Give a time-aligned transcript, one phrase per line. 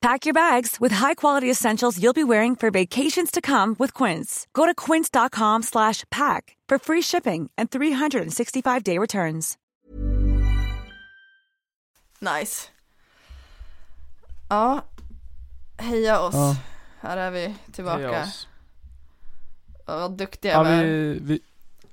[0.00, 4.46] Pack your bags with high-quality essentials you'll be wearing for vacations to come with Quince.
[4.54, 9.58] Go to quince.com slash pack for free shipping and 365-day returns.
[12.20, 12.70] Nice.
[14.48, 14.84] Ja.
[15.78, 16.34] Heja oss.
[16.34, 16.56] Ja.
[17.00, 17.98] Här är vi tillbaka.
[17.98, 18.48] Heja oss.
[19.86, 20.84] Ja, vad duktiga Ja, vi är.
[20.84, 21.40] vi, vi,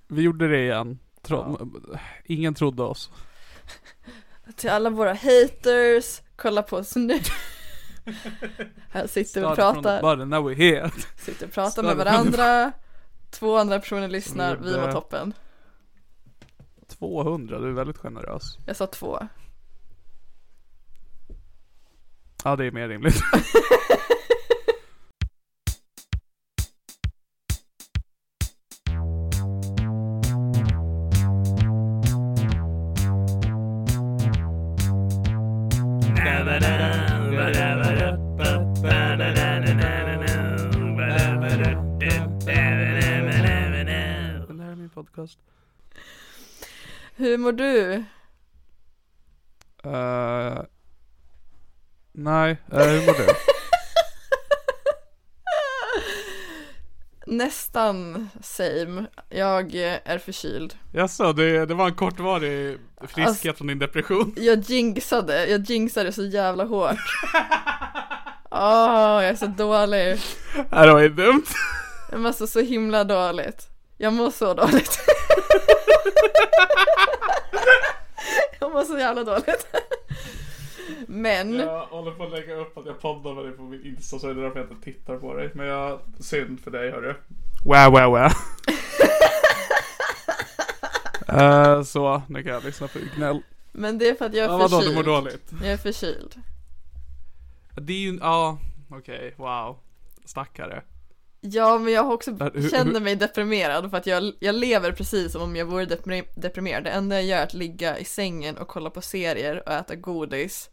[0.08, 1.00] vi gjorde det igen.
[1.22, 1.58] Tro,
[2.26, 3.10] Ingen trodde oss.
[4.56, 7.20] Till alla våra haters, kolla på oss nu.
[8.90, 10.92] Här sitter vi och pratar, bottom, now we're here.
[11.18, 12.72] sitter och pratar started med varandra.
[13.30, 15.34] Två andra personer lyssnar, vi var toppen.
[16.88, 18.58] 200, du är väldigt generös.
[18.66, 19.28] Jag sa två.
[22.44, 23.16] Ja, det är mer rimligt.
[47.48, 48.04] mår du?
[49.86, 50.64] Uh,
[52.12, 53.28] nej, uh, hur mår du?
[57.36, 59.06] Nästan same.
[59.30, 60.76] Jag är förkyld.
[60.94, 64.34] Jaså, det, det var en kortvarig friskhet Alltså- från din depression?
[64.38, 66.98] Jag jinxade, jag jinxade så jävla hårt.
[68.52, 70.20] Åh, jag är så dålig.
[70.70, 71.46] Det var ju dumt.
[72.12, 73.68] Jag mår så, så himla dåligt.
[73.98, 75.00] Jag mår så dåligt.
[78.60, 79.68] jag mår så jävla dåligt.
[81.08, 84.20] Men, Jag håller på att lägga upp att jag poddar med dig på min Insta
[84.20, 85.50] så är det därför jag inte tittar på dig.
[85.54, 87.16] Men jag, synd för dig hörru.
[87.66, 88.32] Wow, wow, wow.
[91.84, 93.42] Så, nu kan jag lyssna på gnäll.
[93.72, 94.96] men det är för att jag Ja, är vadå, du förkyld.
[94.96, 95.52] mår dåligt?
[95.62, 96.36] Jag är förkyld.
[97.76, 98.58] Det är ju, ja,
[98.92, 99.78] okej, wow.
[100.26, 100.82] Stackare.
[101.42, 105.42] Ja, men jag också hur- känner mig deprimerad för att jag, jag lever precis som
[105.42, 106.84] om jag vore depri- deprimerad.
[106.84, 109.96] Det enda jag gör är att ligga i sängen och kolla på serier och äta
[109.96, 110.70] godis.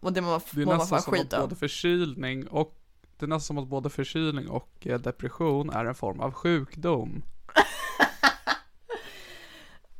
[0.00, 1.40] Och, det mår man, Det är mår man fan skit av.
[1.40, 2.74] både förkylning och
[3.18, 7.22] det är nästan som att både förkylning och eh, depression är en form av sjukdom.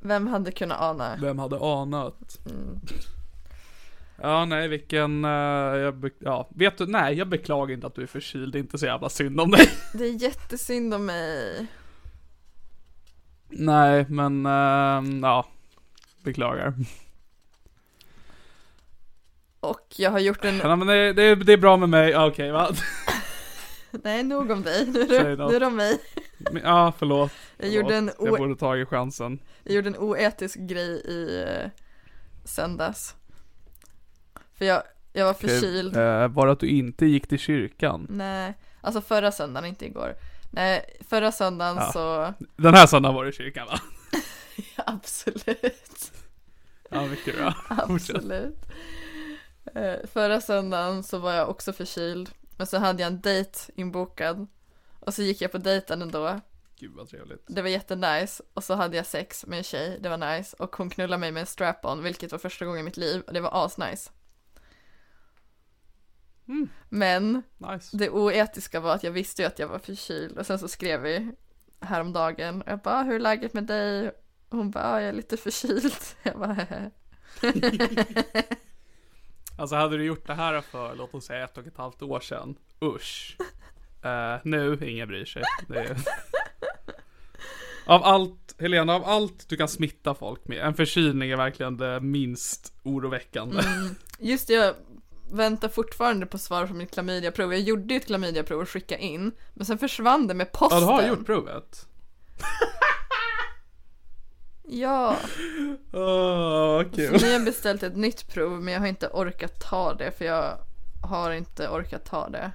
[0.00, 1.16] Vem hade kunnat ana?
[1.20, 2.38] Vem hade anat?
[2.50, 2.80] Mm.
[4.22, 8.06] Ja, nej, vilken, eh, jag ja, vet du, nej, jag beklagar inte att du är
[8.06, 9.68] förkyld, det är inte så jävla synd om dig.
[9.92, 11.66] Det är jättesynd om mig.
[13.48, 15.46] nej, men, eh, ja,
[16.22, 16.74] beklagar.
[19.60, 22.50] Och jag har gjort en, Ja, men det, det, det är bra med mig, okej,
[22.50, 22.70] va?
[23.90, 25.98] nej nog om dig, nu är det, om mig.
[26.64, 27.32] Ja, förlåt.
[27.56, 28.26] Jag gjorde, en förlåt.
[28.26, 29.38] Jag o, borde tagit chansen.
[29.64, 31.70] jag gjorde en oetisk grej i eh,
[32.44, 33.14] söndags.
[34.58, 34.82] För jag,
[35.12, 35.96] jag var förkyld.
[35.96, 38.06] Eh, bara att du inte gick till kyrkan.
[38.10, 40.14] Nej, alltså förra söndagen, inte igår.
[40.50, 41.92] Nej, förra söndagen Ja.
[41.92, 43.80] så, Den här söndagen var det i kyrkan va?
[44.86, 46.12] absolut.
[46.90, 47.54] Ja, mycket bra.
[47.68, 48.56] Absolut.
[49.74, 52.30] Eh, förra söndagen så var jag också förkyld.
[52.56, 54.46] Men så hade jag en dejt inbokad.
[55.00, 56.40] Och så gick jag på dejten ändå.
[56.78, 57.44] Gud vad trevligt.
[57.46, 58.42] Det var jättenice.
[58.54, 59.98] Och så hade jag sex med en tjej.
[60.00, 60.56] Det var nice.
[60.58, 62.02] Och hon knullade mig med en strap-on.
[62.02, 63.20] Vilket var första gången i mitt liv.
[63.26, 64.10] Och det var asnice.
[66.48, 66.68] Mm.
[66.88, 67.96] Men Nice.
[67.96, 70.38] det oetiska var att jag visste ju att jag var förkyld.
[70.38, 71.32] Och sen så skrev vi
[71.80, 72.62] häromdagen.
[72.62, 74.08] Och jag bara, "Ah, hur är läget med dig?
[74.48, 75.92] Och hon bara, jag är lite förkyld.
[76.22, 76.90] Jag bara, "Hehe."
[79.58, 82.20] Alltså hade du gjort det här för, låt oss säga ett och ett halvt år
[82.20, 82.54] sedan.
[82.84, 83.36] Usch.
[84.02, 85.42] Eh, nu, ingen bryr sig.
[85.74, 85.96] Är...
[87.86, 92.00] Av allt, Helena, av allt du kan smitta folk med, en förkylning är verkligen det
[92.00, 93.62] minst oroväckande.
[94.18, 94.74] Just det, jag
[95.32, 97.52] väntar fortfarande på svar på mitt klamydiaprov.
[97.52, 100.80] Jag gjorde ju ett klamydiaprov och skickade in, men sen försvann det med Ja, posten.
[100.80, 101.86] du har gjort provet?
[104.68, 105.16] Ja,
[105.92, 107.12] Åh, så kul.
[107.12, 110.24] nu har jag beställt ett nytt prov, men jag har inte orkat ta det, för
[110.24, 110.58] jag
[111.02, 112.50] har inte orkat ta det.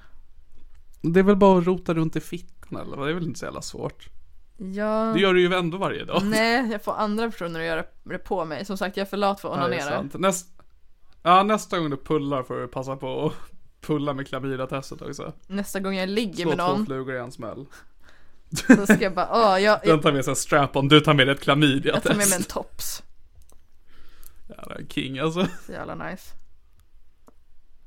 [1.02, 2.98] Det är väl bara att rota runt i fickan eller?
[3.06, 4.10] Det är väl inte så jävla svårt?
[4.58, 6.22] Ja, Det gör du ju ändå varje dag.
[6.26, 8.66] nej, jag får andra personer att göra det på mig.
[8.66, 9.90] Som sagt, jag är för lat för att Ja, onanera.
[9.90, 10.14] sant.
[11.24, 13.34] Ja, nästa gång du pullar får du passa på att
[13.82, 15.34] pulla med klamydia-testet också.
[15.48, 17.66] Nästa gång jag ligger Slå med två någon, flugor i en smäll.
[18.68, 21.28] så ska jag bara, åh, jag, Den tar med sig en strap-on, du tar med
[21.28, 22.50] dig ett jag tar med mig en klamydia-test.
[22.50, 23.04] tops.
[24.50, 25.48] Jävla king alltså.
[25.66, 26.36] Så jävla nice.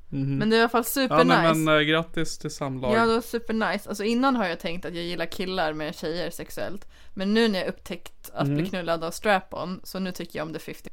[0.09, 0.37] Mhm.
[0.37, 2.95] Men det är i alla fall Ja, super nej, men äh, grattis till samlag.
[2.95, 3.89] Ja, det var super nice.
[3.89, 6.87] Alltså innan har jag tänkt att jag gillar killar med tjejer sexuellt.
[7.13, 8.57] Men nu när jag upptäckt att Mm.
[8.57, 10.89] bli knullad av strap-on, så nu tycker jag om det 50.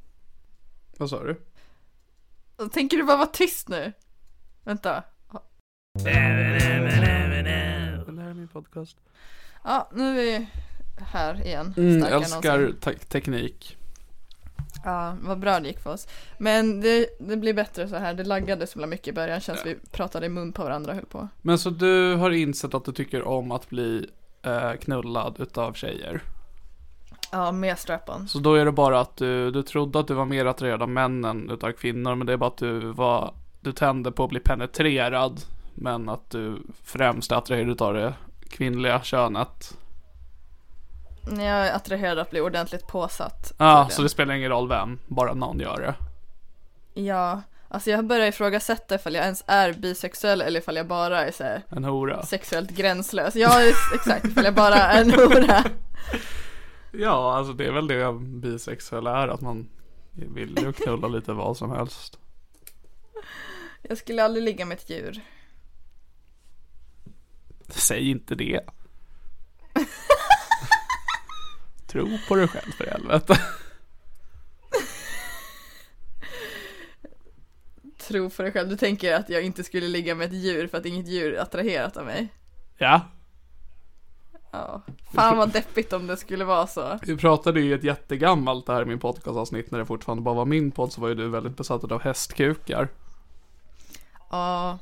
[0.97, 1.41] Vad sa du?
[2.73, 3.93] Tänker du bara vara tyst nu?
[4.65, 5.03] Vänta.
[6.05, 7.49] Det här
[8.31, 8.97] är min podcast.
[9.65, 10.47] Ja, nu är vi
[11.13, 11.75] här igen.
[11.77, 13.77] Mm, Starkare älskar te- teknik.
[14.85, 16.09] Ja, vad bra det gick för oss.
[16.39, 18.15] Men det, det blir bättre så här.
[18.15, 19.41] Det laggade så himla mycket i början.
[19.41, 21.29] Känns vi pratade i mun på varandra och höll på.
[21.43, 24.07] Men så du har insett att du tycker om att bli
[24.43, 26.23] eh, knullad utav tjejer?
[27.35, 28.29] Ja, med strap-on.
[28.29, 30.89] Så då är det bara att du, du trodde att du var mer attraherad av
[30.89, 34.41] männen utav kvinnor, men det är bara att du var, du tände på att bli
[34.41, 35.41] penetrerad,
[35.75, 38.15] men att du främst är attraherad utav det
[38.51, 39.77] kvinnliga könet.
[41.31, 43.53] Jag är attraherad att bli ordentligt påsatt.
[43.59, 43.91] Ja, tydligen.
[43.97, 45.95] så det spelar ingen roll vem, bara någon gör det.
[47.03, 51.33] Ja, alltså jag börjar ifrågasätta ifall jag ens är bisexuell eller ifall jag bara är
[51.33, 52.23] så här En hora.
[52.23, 53.35] sexuellt gränslös.
[53.37, 53.61] Ja,
[53.95, 54.25] exakt.
[54.25, 55.65] Ifall jag bara är en hora.
[56.93, 59.69] Ja, alltså det är väl det bisexuella är, att man
[60.11, 62.19] vill ju knulla lite vad som helst.
[63.83, 65.21] Jag skulle aldrig ligga med ett djur.
[67.69, 68.61] Säg inte det.
[71.87, 73.39] Tro på dig själv för helvete.
[77.99, 78.69] Tro för dig själv.
[78.69, 81.43] Du tänker att jag inte skulle ligga med ett djur för att inget djur är
[81.43, 82.29] attraherat av mig.
[82.79, 83.01] Ja,
[84.53, 84.83] Ja.
[85.15, 86.99] Fan vad deppigt om det skulle vara så.
[87.03, 90.35] vi pratade ju i ett jättegammalt det här i min podcastavsnitt när det fortfarande bara
[90.35, 92.89] var min podd så var ju du väldigt besatt av hästkukar.
[94.31, 94.79] Ja.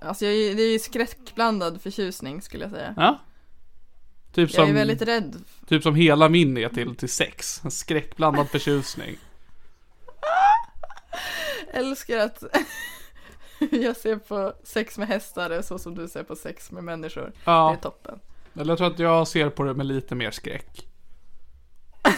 [0.00, 2.94] Alltså jag, är- det är ju skräckblandad förtjusning skulle jag säga.
[2.96, 3.18] Ja.
[4.32, 5.36] Typ Jag är som, väldigt rädd.
[5.68, 7.60] typ som hela min är till, till sex.
[7.64, 9.16] En skräckblandad förtjusning.
[11.72, 12.44] Älskar att
[13.70, 17.22] jag ser på sex med hästar så som du ser på sex med människor.
[17.26, 18.18] Det Ja, är toppen.
[18.54, 20.86] Eller jag tror att jag ser på det med lite mer skräck.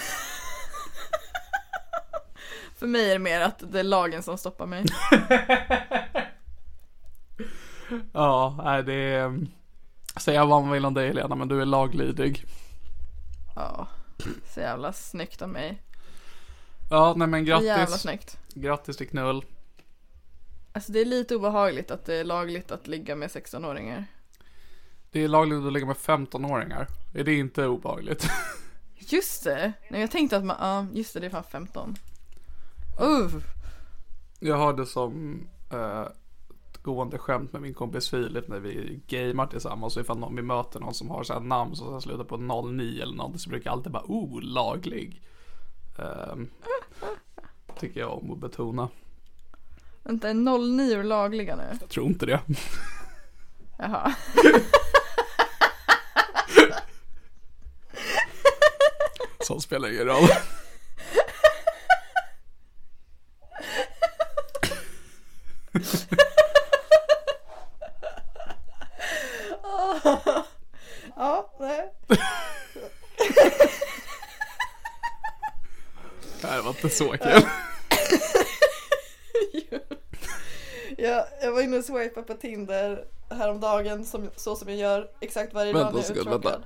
[2.76, 4.84] För mig är det mer att det är lagen som stoppar mig.
[8.12, 9.46] Ja, nej det är...
[10.16, 12.44] Säga vad man vill om dig Helena, men du är laglydig.
[13.56, 13.86] Ja.
[14.54, 15.82] Så jävla snyggt av mig.
[16.90, 18.00] Ja, nej men Så jävla grattis.
[18.00, 18.38] snyggt.
[18.54, 19.44] Grattis till knull.
[20.72, 24.04] Alltså det är lite obehagligt att det är lagligt att ligga med 16-åringar.
[25.14, 26.86] Det är lagligt att ligga med 15-åringar.
[27.12, 28.26] Är det inte obehagligt?
[28.98, 29.72] Just det!
[29.88, 31.94] Nej jag tänkte att man, ja just det det är fan 15.
[33.02, 33.42] Uh,
[34.40, 35.40] Jag har det som
[35.70, 39.94] ett gående skämt med min kompis Filip när vi gamer tillsammans.
[39.94, 43.02] Så ifall någon, vi möter någon som har så här namn som slutar på 09
[43.02, 45.22] eller något så brukar jag alltid bara oh, laglig.
[45.98, 46.50] Ehm,
[47.78, 48.88] tycker jag om att betona.
[50.02, 50.34] vänta är
[50.76, 51.78] 09 lagliga nu?
[51.80, 52.40] Jag tror inte det.
[53.78, 54.14] Jaha.
[59.44, 60.28] Sånt spelar ingen roll.
[71.16, 71.92] Ja, nej.
[76.40, 77.42] Det var inte så kul.
[80.98, 85.54] Jag, jag var inne och swipade på Tinder häromdagen som, så som jag gör exakt
[85.54, 86.62] varje dag när jag är ska- vänta.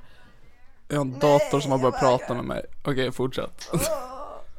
[0.88, 2.64] Jag har en dator som har börjat prata med mig.
[2.82, 3.70] Okej, fortsätt.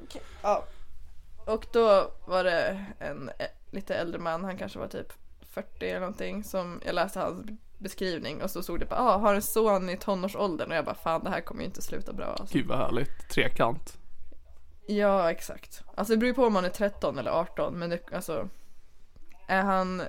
[0.03, 0.65] Okej, Ja.
[1.45, 3.29] Och då var det en
[3.71, 5.13] lite äldre man, han kanske var typ
[5.51, 7.45] 40 eller någonting, som jag läste hans
[7.77, 10.95] beskrivning och så stod det bara ah, har en son i tonårsåldern och jag bara
[10.95, 12.57] fan det här kommer ju inte sluta bra alltså.
[12.57, 13.29] Gud vad härligt.
[13.29, 13.97] Trekant.
[14.87, 15.83] Ja exakt.
[15.95, 18.49] Alltså det beror ju på om man är 13 eller 18 men det, alltså
[19.47, 20.01] är han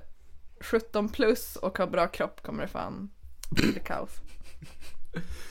[0.60, 3.10] 17 plus och har bra kropp kommer det fan
[3.50, 4.10] bli kaos.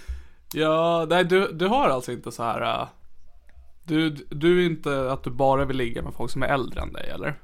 [0.53, 2.81] Ja, nej du, du har alltså inte så här.
[2.81, 2.87] äh,
[3.83, 6.93] Du, du är inte att du bara vill ligga med folk som är äldre än
[6.93, 7.35] dig eller?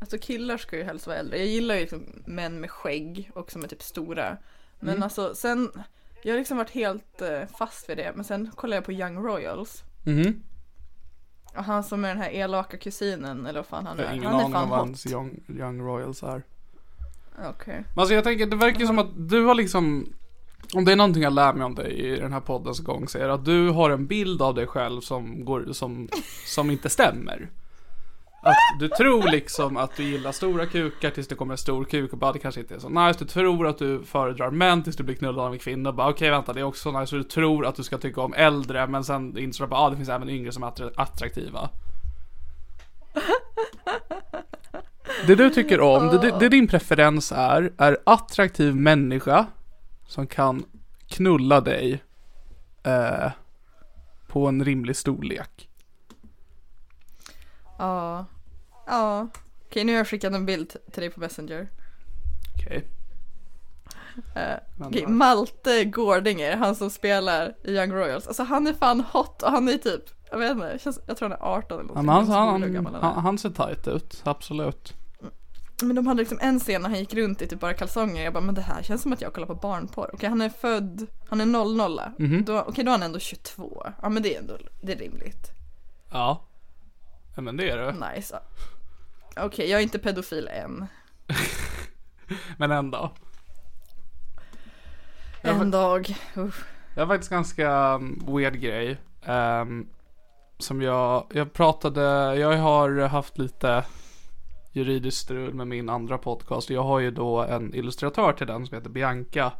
[0.00, 1.38] Alltså killar ska ju helst vara äldre.
[1.38, 4.36] Jag gillar ju liksom män med skägg och som är typ stora.
[4.80, 5.02] Men Mm.
[5.02, 5.70] alltså sen,
[6.22, 8.12] jag har liksom varit helt eh, fast vid det.
[8.14, 9.84] Men sen kollar jag på Young Royals.
[10.04, 10.42] Mhm.
[11.56, 14.12] Och han som är den här elaka kusinen eller vad fan han är.
[14.14, 14.78] ingen Han är fan hot.
[14.78, 16.42] hans young, young Royals är.
[17.48, 17.84] Okej.
[17.94, 20.12] Men alltså jag tänker, det verkar som att du har liksom
[20.74, 23.18] om det är någonting jag lär mig om dig i den här poddens gång så
[23.18, 26.08] är det att du har en bild av dig själv som går, som,
[26.46, 27.50] som inte stämmer.
[28.42, 32.12] Att du tror liksom att du gillar stora kukar tills det kommer en stor kuk
[32.12, 33.18] och bara det kanske inte är så nice.
[33.18, 36.08] Du tror att du föredrar män tills du blir knullad av en kvinna och bara
[36.08, 37.06] okej vänta det är också nice.
[37.06, 39.90] Så du tror att du ska tycka om äldre men sen inser du att ah,
[39.90, 41.70] det finns även yngre som är attraktiva.
[45.26, 49.46] Det du tycker om, det, det din preferens är, är attraktiv människa
[50.06, 50.64] som kan
[51.08, 52.02] knulla dig
[52.82, 53.30] eh,
[54.26, 55.68] på en rimlig storlek.
[57.78, 58.24] Ja.
[58.86, 59.28] Ja.
[59.66, 61.68] Okej nu har jag skickat en bild till dig på Messenger.
[62.54, 62.88] Okej.
[64.34, 65.08] Eh, Men, Okej, ja.
[65.08, 68.26] Malte Gårdinger, han som spelar i Young Royals.
[68.26, 71.38] Alltså han är fan hot och han är typ, jag vet inte, jag tror han
[71.38, 72.06] är 18 eller någonting.
[72.06, 74.94] men han, han, han, han han ser tight ut, absolut.
[75.82, 78.24] Men de hade liksom en scen när han gick runt i typ bara kalsonger.
[78.24, 80.10] Jag bara, men det här känns som att jag kollar på barnporr.
[80.12, 82.00] Okej, han är född, han är 00.
[82.18, 82.44] Mhm.
[82.44, 83.86] Då, okej, då är han ändå 22.
[84.02, 85.50] Ja, men det är ändå, det är rimligt.
[86.10, 86.42] Ja.
[87.36, 87.92] ja men det är det.
[88.14, 88.38] Nice.
[89.36, 90.86] Okej, jag är inte pedofil än.
[92.58, 93.10] Men ändå.
[95.42, 96.16] Ja, En men- dag.
[96.34, 96.64] Uff.
[96.94, 98.96] Det var faktiskt ganska um, weird grej.
[99.24, 99.86] ehm,
[100.58, 103.84] som jag, jag pratade, jag har haft lite
[104.76, 106.70] juridiskt strul med min andra podcast.
[106.70, 109.52] Jag har ju då en illustratör till den som heter Bianca.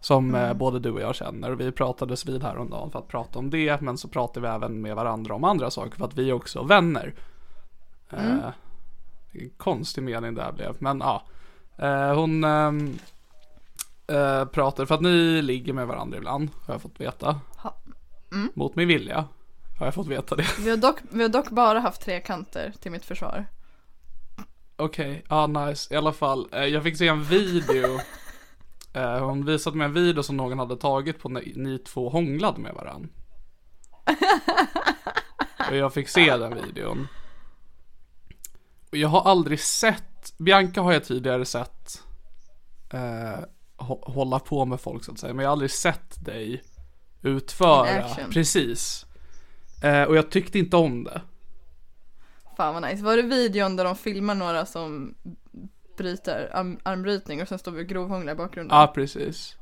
[0.00, 1.50] Som eh, både du och jag känner.
[1.50, 3.80] Och vi pratades vid häromdagen för att prata om det.
[3.80, 6.62] Men så pratade vi även med varandra om andra saker för att vi är också
[6.62, 7.14] vänner.
[8.10, 8.48] Eh,
[9.32, 10.76] en konstig mening där blev.
[10.78, 11.22] Men ja.
[11.78, 12.98] Eh, hon ehm,
[14.06, 17.40] eh, pratar, för att ni ligger med varandra ibland, har jag fått veta.
[17.56, 17.76] Ha.
[18.54, 19.24] Mot min vilja,
[19.78, 20.46] har jag fått veta det.
[20.58, 23.46] Vi har, dock, vi har dock bara haft tre kanter till mitt försvar.
[24.80, 25.94] Okej, ja nice.
[25.94, 28.00] I alla fall, eh, jag fick se en video.
[28.92, 32.60] Eh, hon visade mig en video som någon hade tagit på när ni två hånglade
[32.60, 33.08] med varandra.
[35.70, 37.08] Och jag fick se den videon.
[38.90, 42.02] Och jag har aldrig sett, Bianca har jag tidigare sett
[42.92, 43.44] eh,
[43.78, 45.34] hå- hålla på med folk så att säga.
[45.34, 46.62] Men jag har aldrig sett dig
[47.22, 47.84] utföra,
[48.30, 49.06] precis.
[49.82, 51.20] Eh, och jag tyckte inte om det.
[52.60, 53.04] Fan vad nice.
[53.04, 55.14] Var det videon där de filmar några som
[55.96, 58.78] bryter arm, armbrytning och sen står vi och grovhånglar i bakgrunden?
[58.78, 59.56] Ja, precis.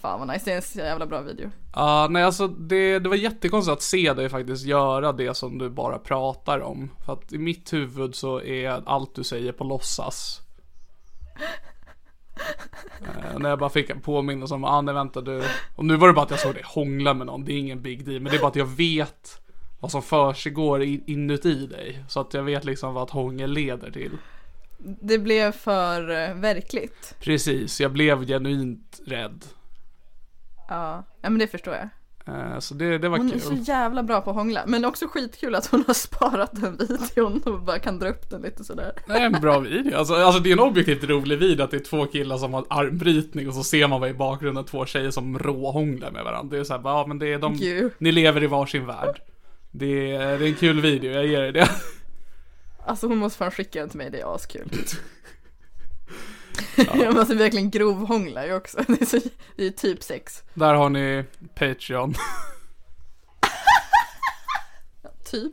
[0.00, 1.50] Fan vad nice, det är en så jävla bra video.
[1.74, 5.70] Ja, nej alltså det, det var jättekonstigt att se dig faktiskt göra det som du
[5.70, 6.90] bara pratar om.
[7.06, 10.40] För att i mitt huvud så är allt du säger på låtsas.
[13.00, 15.42] Eh, när jag bara fick en påminnelse om, ah nej vänta du.
[15.76, 17.82] Och nu var det bara att jag såg dig hångla med någon, det är ingen
[17.82, 18.20] big deal.
[18.20, 19.43] Men det är bara att jag vet
[19.84, 22.04] vad som försiggår in- inuti dig.
[22.08, 24.10] Så att jag vet liksom vad hångel leder till.
[24.78, 27.14] Det blev för eh, verkligt.
[27.20, 29.44] Precis, jag blev genuint rädd.
[30.68, 31.88] Ja, ja men det förstår jag.
[32.26, 33.40] Eh, så det, det var Hon är kul.
[33.40, 34.62] så jävla bra på att hångla.
[34.66, 38.42] Men också skitkul att hon har sparat den videon och bara kan dra upp den
[38.42, 38.92] lite sådär.
[39.06, 39.96] Det är en bra video.
[39.98, 42.64] Alltså, alltså det är en objektivt rolig video att det är två killar som har
[42.70, 46.56] armbrytning och så ser man vad i bakgrunden två tjejer som råhånglar med varandra.
[46.56, 47.92] Det är så här, bara, ja men det är de, Gud.
[47.98, 49.20] ni lever i varsin värld.
[49.76, 51.70] Det är, det är en kul video, jag ger er det.
[52.86, 54.70] Alltså hon måste fan skicka den till mig, det är askul.
[56.94, 58.84] Jag måste verkligen grovhångla ju också.
[58.86, 59.18] Det är, så,
[59.56, 60.42] det är typ sex.
[60.54, 62.14] Där har ni Patreon.
[65.30, 65.52] Typ.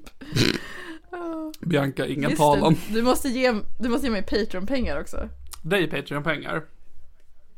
[1.60, 2.75] Bianca, ingen talan.
[2.90, 5.30] du måste ge, du måste ge mig Patreon-pengar också.
[5.62, 6.63] Dig Patreon-pengar.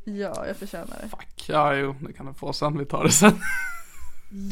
[0.04, 1.08] Ja, jag förtjänar det.
[1.08, 3.40] Fuck, ja jo, det kan du få sen, vi tar det sen.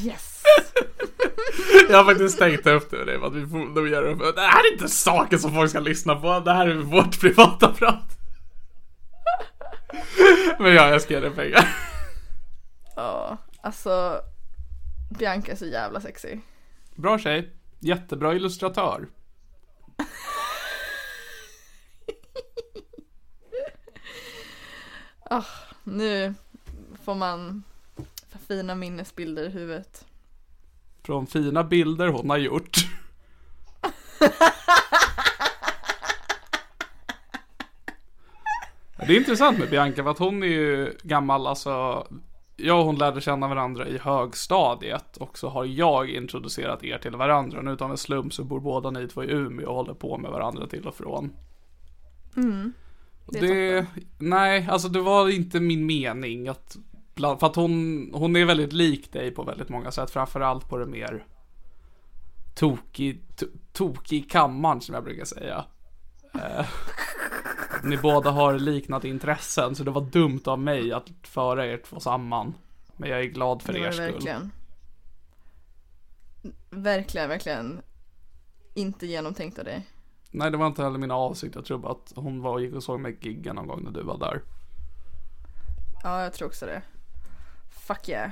[0.05, 0.32] Yes!
[1.89, 4.33] Jag har faktiskt tänkt upp det att vi får nog göra det.
[4.33, 7.73] Det här är inte saker som folk ska lyssna på, det här är vårt privata
[7.73, 8.19] prat.
[10.59, 11.69] Men ja, jag ska ge dig pengar.
[12.97, 14.21] Ja, alltså
[15.19, 16.39] Bianca är så jävla sexy.
[16.95, 19.09] Bra tjej, jättebra illustratör.
[25.25, 25.45] Ah,
[25.85, 26.35] nu
[27.05, 27.63] får man
[28.49, 30.05] fina minnesbilder i huvudet.
[31.05, 32.77] Från fina bilder hon har gjort.
[39.07, 42.07] Det är intressant med Bianca för att hon är ju gammal, alltså
[42.57, 47.17] jag och hon lärde känna varandra i högstadiet och så har jag introducerat er till
[47.17, 47.63] varandra.
[47.63, 50.31] Nu utan en slump så bor båda ni två i Umeå och håller på med
[50.31, 51.33] varandra till och från.
[52.37, 52.73] Mm.
[53.27, 53.87] Det Det,
[54.19, 56.77] nej, alltså det var inte min mening att
[57.15, 60.79] bland, för att hon, hon är väldigt lik dig på väldigt många sätt, framförallt på
[60.79, 61.27] det mer
[62.55, 65.65] tokig, to, tokig kammaren som jag brukar säga.
[66.35, 66.67] Eh,
[67.85, 72.01] ni båda har liknande intressen, så det var dumt av mig att föra er två
[72.01, 72.55] samman.
[72.97, 74.13] Men jag är glad för er skull.
[74.13, 74.51] verkligen.
[76.71, 77.83] Verkligen, verkligen
[78.75, 79.87] inte genomtänkt av dig.
[80.31, 81.55] Nej, det var inte heller min avsikt.
[81.55, 83.91] Jag tror bara att hon var och gick och såg mig gigga någon gång när
[83.91, 84.43] du var där.
[86.03, 86.83] Ja, jag tror också det.
[87.87, 88.31] Fuck yeah.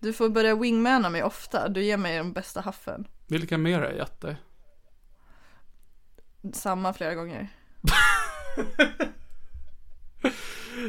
[0.00, 1.68] Du får börja wingmana mig ofta.
[1.68, 3.08] Du ger mig den bästa haffen.
[3.26, 4.36] Vilka mer har jag gett dig?
[6.52, 7.48] Samma flera gånger.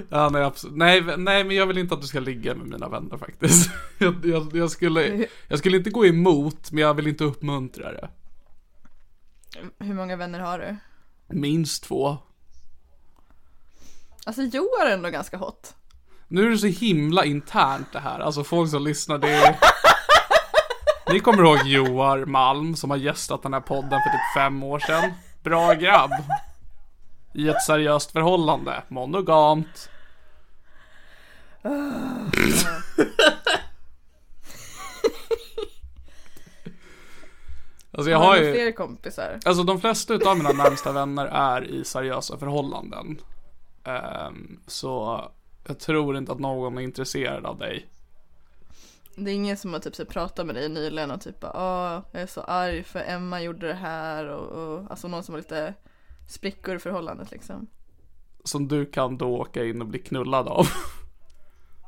[0.10, 0.78] Ja, nej, absolut.
[0.78, 3.72] Nej, nej, men jag vill inte att du ska ligga med mina vänner faktiskt.
[3.98, 8.10] Jag, jag, jag, skulle, jag skulle inte gå emot, men jag vill inte uppmuntra det.
[9.80, 10.78] Hur många vänner har du?
[11.36, 12.18] Minst två.
[14.26, 15.76] Alltså Joar är ändå ganska hot.
[16.32, 18.20] Nu är det så himla internt det här.
[18.20, 19.56] Alltså folk som lyssnar, det är...
[21.14, 24.80] Ni kommer ihåg Joar Malm som har gästat den här podden för typ fem år
[24.80, 25.12] sedan.
[25.44, 26.12] Bra grabb.
[27.34, 28.84] I ett seriöst förhållande.
[28.88, 29.90] Monogamt.
[37.92, 38.54] Alltså jag har ju...
[38.54, 39.40] fler kompisar?
[39.46, 43.22] Alltså de flesta utav mina närmsta vänner är i seriösa förhållanden.
[43.84, 45.24] Ehm, så
[45.68, 47.86] jag tror inte att någon är intresserad av dig.
[49.16, 52.22] Det är ingen som har typ så pratat med dig nyligen och typ åh, jag
[52.22, 55.74] är så arg för Emma gjorde det här och, och alltså någon som har lite
[56.28, 57.68] sprickor i förhållandet liksom.
[58.44, 60.68] Som du kan då åka in och bli knullad av.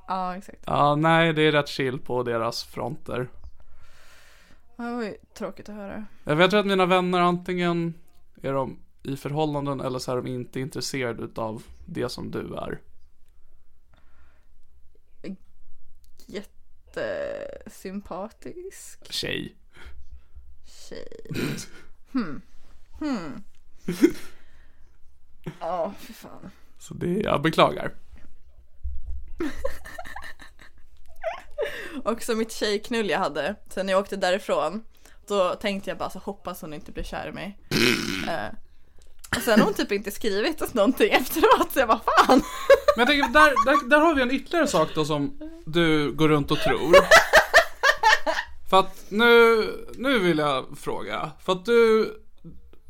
[0.08, 0.64] Ja, exakt.
[0.66, 3.30] Ja, nej, det är rätt chill på deras fronter.
[4.76, 6.06] Ja, Det var ju tråkigt att höra.
[6.24, 7.94] Jag vet att mina vänner antingen
[8.42, 12.80] är de i förhållanden eller så är de inte intresserade utav det som du är.
[16.32, 19.56] Jättesympatisk Tjej.
[20.90, 21.28] tjej.
[22.12, 22.42] Hmm.
[23.00, 23.44] Hmm.
[25.60, 26.52] Ja, för fan.
[26.80, 27.94] Så det, jag beklagar.
[32.04, 34.84] Också mitt tjejknull jag hade, sen jag åkte därifrån.
[35.28, 37.58] Då tänkte jag bara så hoppas hon inte blir kär i mig.
[38.30, 38.50] Eh,
[39.36, 42.42] och sen har hon typ inte skrivit någonting efteråt, så jag bara fan.
[42.98, 46.30] Men jag tänker, där, där, där har vi en ytterligare sak då som du går
[46.30, 46.96] runt och tror.
[48.70, 49.64] För att nu,
[49.96, 51.32] nu vill jag fråga.
[51.40, 52.14] För att du,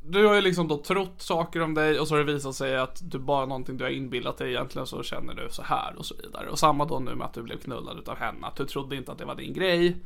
[0.04, 2.78] du har ju liksom då trott saker om dig och så har det visat sig
[2.78, 6.06] att du bara någonting du har inbillat dig egentligen så känner du så här och
[6.06, 6.50] så vidare.
[6.50, 8.48] Och samma då nu med att du blev knullad utav henne.
[8.48, 9.98] Att du trodde inte att det var din grej.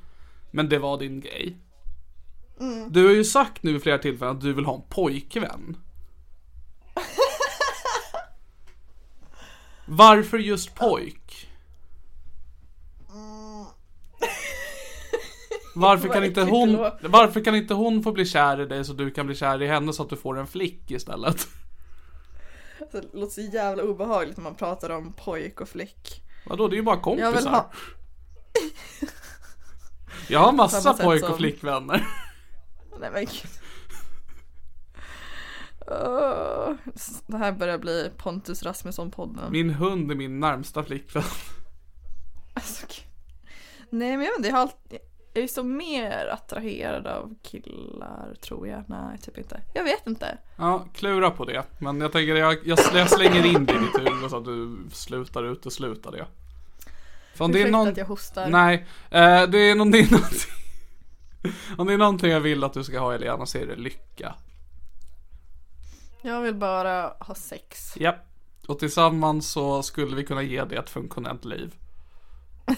[0.51, 1.57] Men det var din grej.
[2.89, 5.77] Du har ju sagt nu vid flera tillfällen att du vill ha en pojkvän.
[9.85, 11.49] Varför just pojk?
[15.75, 19.11] Varför kan, inte hon, varför kan inte hon få bli kär i dig så du
[19.11, 21.47] kan bli kär i henne så att du får en flick istället?
[22.81, 26.21] Alltså, det låter så jävla obehagligt när man pratar om pojk och flick.
[26.45, 27.31] Vadå, det är ju bara Jag kompisar.
[27.31, 27.71] vill ha,
[30.29, 32.07] Jag har massa pojk och som- flickvänner.
[32.99, 33.49] nej men gud.
[37.27, 39.49] Det här börjar bli Pontus Rasmusson-podden.
[39.51, 41.23] Min hund är min närmsta flickvän.
[42.53, 42.85] Alltså.
[43.89, 44.99] Nej men jag vet inte, jag har alltid,
[45.33, 48.83] jag är så mer attraherad av killar tror jag.
[48.87, 49.61] Nej, typ inte.
[49.73, 50.37] Jag vet inte.
[50.55, 51.63] Ja, klura på det.
[51.79, 54.77] Men jag tänker, jag, jag, jag slänger in det i ditt huvud så att du
[54.91, 56.25] slutar utesluta det.
[57.35, 57.87] För om det är Ursäkta någon...
[57.87, 58.49] att jag hostar.
[58.49, 60.51] Nej, eh, det är någon- det är någonting...
[61.77, 64.35] Om det är någonting jag vill att du ska ha Eliana så är det lycka.
[66.25, 67.93] Jag vill bara ha sex.
[67.97, 68.25] Japp.
[68.67, 71.75] Och tillsammans så skulle vi kunna ge det ett funktionellt liv.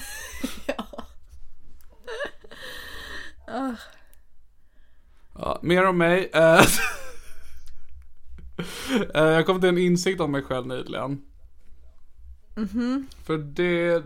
[5.34, 6.30] Ja, mer om mig.
[6.34, 6.60] Eh,
[9.14, 11.22] eh, jag kom till en insikt om mig själv nyligen.
[13.24, 14.04] För det,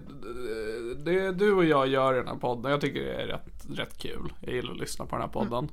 [1.06, 3.97] det du och jag gör i den här podden, jag tycker det är rätt, rätt
[3.97, 4.34] kul.
[4.39, 5.69] Jag gillar att lyssna på den här podden.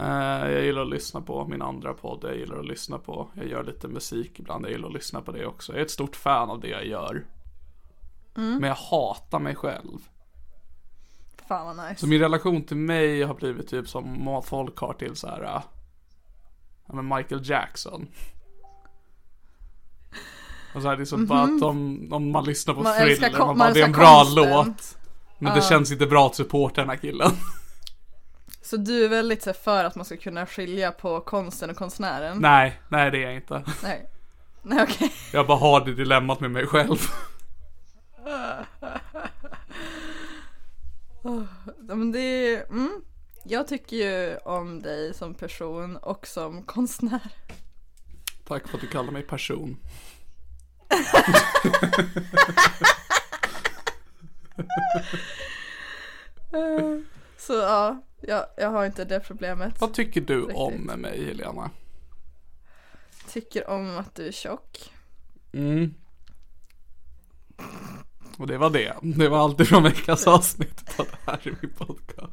[0.00, 3.48] Eh, jag gillar att lyssna på min andra podd, jag gillar att lyssna på, jag
[3.48, 5.72] gör lite musik ibland, jag gillar att lyssna på det också.
[5.72, 7.24] Jag är ett stort fan av det jag gör.
[8.34, 9.98] Men jag hatar mig själv.
[11.48, 12.00] Fan vad nice.
[12.00, 15.62] Så min relation till mig har blivit typ som folk har till så här.
[16.86, 18.08] men Michael Jackson.
[20.74, 22.82] Och så här, det är så bara att om, om man lyssnar på.
[22.82, 24.96] Man thriller, man bara, det är en bra konsten." låt.
[25.38, 27.30] Men det känns inte bra att supporta den här killen.
[28.68, 32.38] Så du är väldigt så för att man ska kunna skilja på konsten och konstnären?
[32.38, 33.64] nej, nej det är jag inte.
[33.82, 34.10] Nej.
[34.62, 35.12] Nej okej.
[35.32, 36.98] Jag bara har det dilemmat med mig själv.
[41.22, 41.46] Ja,
[41.78, 43.02] Men det är, mm.
[43.44, 47.32] Jag tycker ju om dig som person och som konstnär.
[48.44, 49.76] Tack för att du kallar mig person.
[57.36, 59.80] Så ja, jag, jag har inte det problemet.
[59.80, 60.98] Vad tycker du om Riktigt.
[60.98, 61.70] mig Helena?
[63.28, 64.92] Tycker om att du är tjock.
[65.52, 65.94] Mm.
[68.38, 68.94] Och det var det.
[69.02, 72.32] Det var allt från veckans avsnitt av det här i min podcast.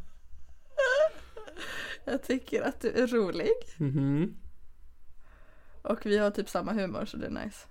[2.06, 3.52] Jag tycker att du är rolig.
[3.78, 4.36] Mhm.
[5.82, 7.68] Och vi har typ samma humor så det är nice.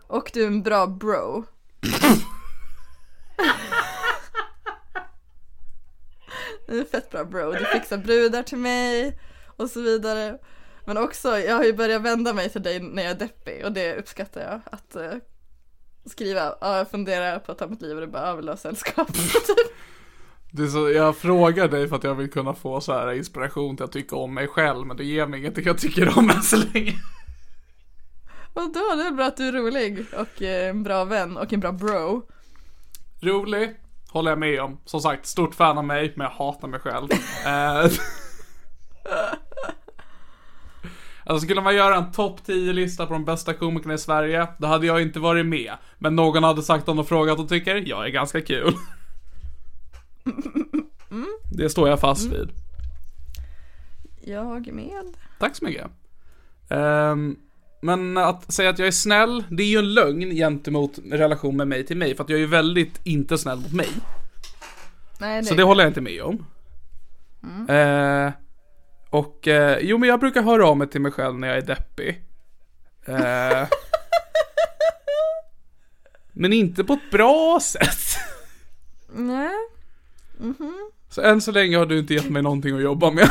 [0.00, 1.44] Och du är en bra bro.
[6.70, 7.52] Du är fett bra bro.
[7.52, 10.38] Du fixar brudar till mig och så vidare.
[10.84, 13.72] Men också, jag har ju börjat vända mig till dig när jag är deppig och
[13.72, 14.60] det uppskattar jag.
[14.72, 15.12] Att eh,
[16.06, 18.56] skriva, ja jag funderar på att ta mitt liv och du bara, jag vill ha
[18.56, 19.08] sällskap.
[20.52, 23.76] Det är så, jag frågar dig för att jag vill kunna få så här inspiration
[23.76, 24.86] till att tycka om mig själv.
[24.86, 26.94] Men du ger mig ingenting jag tycker om än så länge.
[28.54, 31.60] Vadå, det är bra att du är rolig och eh, en bra vän och en
[31.60, 32.28] bra bro.
[33.20, 33.79] Rolig,
[34.10, 34.78] håller jag med om.
[34.84, 37.08] Som sagt, stort fan av mig, men jag hatar mig själv.
[37.46, 37.90] Eh,
[41.24, 44.86] Alltså skulle man göra en topp 10-lista på de bästa komikerna i Sverige, då hade
[44.86, 45.72] jag inte varit med.
[45.98, 48.74] Men någon hade sagt om och frågat och tycker, jag är ganska kul.
[51.52, 52.50] Det står jag fast vid.
[54.20, 55.16] Jag med.
[55.38, 55.86] Tack så mycket.
[56.68, 57.36] Ehm,
[57.80, 61.68] men att säga att jag är snäll, det är ju en lögn gentemot relation med
[61.68, 62.16] mig till mig.
[62.16, 63.88] För att jag är ju väldigt inte snäll mot mig.
[65.20, 66.46] Nej, Så det håller jag inte med om.
[67.68, 68.32] Eh,
[69.10, 71.62] och eh, jo men jag brukar höra av mig till mig själv när jag är
[71.62, 72.22] deppig.
[73.04, 73.68] Eh,
[76.32, 78.20] men inte på ett bra sätt.
[79.12, 79.52] Nej.
[81.08, 83.30] Så än så länge har du inte gett mig någonting att jobba med.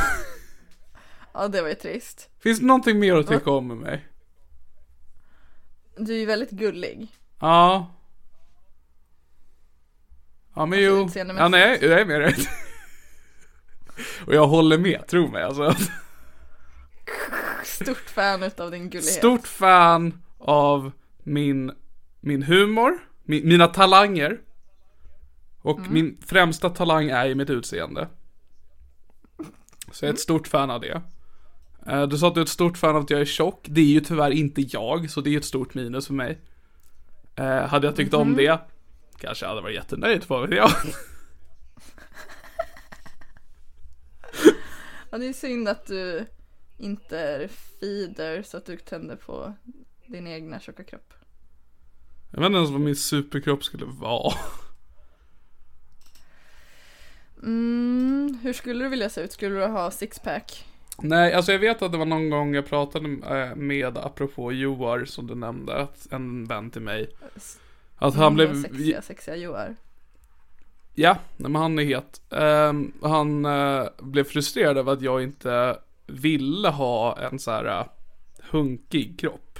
[1.34, 2.30] Ja, det var ju trist.
[2.40, 4.06] Finns det någonting mer att tycka om med mig?
[6.00, 7.08] Du är ju väldigt gullig.
[7.40, 7.92] Ja.
[10.56, 11.06] Ja men jo.
[11.06, 11.42] utseendemässigt.
[11.42, 12.36] Ja nej, jag är med dig.
[14.26, 15.76] Och jag håller med, tro mig alltså.
[17.64, 19.14] Stort fan utav din gullighet.
[19.14, 20.92] Stort fan av
[21.24, 21.72] min,
[22.20, 24.40] min humor, mi, mina talanger.
[25.62, 28.08] Och min främsta talang är i mitt utseende.
[29.92, 31.02] Så jag är ett stort fan av det.
[31.90, 33.66] Eh, Du sa att du är ett stort fan av att jag är tjock.
[33.70, 36.42] Det är ju tyvärr inte jag, så det är ju ett stort minus för mig.
[37.36, 38.60] Eh, hade jag tyckt om det,
[39.18, 40.72] kanske jag hade varit jättenöjd, vad vet jag.
[45.12, 46.26] Ja, det är synd att du
[46.78, 49.54] inte är feeder så att du tänder på
[50.06, 51.14] din egna tjocka kropp.
[52.32, 54.34] Jag vet inte ens vad min superkropp skulle vara.
[57.44, 59.32] Mm, hur skulle du vilja se ut?
[59.32, 60.66] Skulle du ha sixpack?
[61.04, 65.06] Nej, alltså jag vet att det var någon gång jag pratade eh, med, apropå Joar
[65.06, 67.10] som du nämnde, att en vän till mig.
[67.96, 69.76] Att han blev, Mm, Sexiga, sexiga Joar.
[70.96, 72.22] ja, men han är het.
[72.30, 77.86] Ehm, han eh, blev frustrerad över att jag inte ville ha en så här eh,
[78.52, 79.60] hunkig kropp.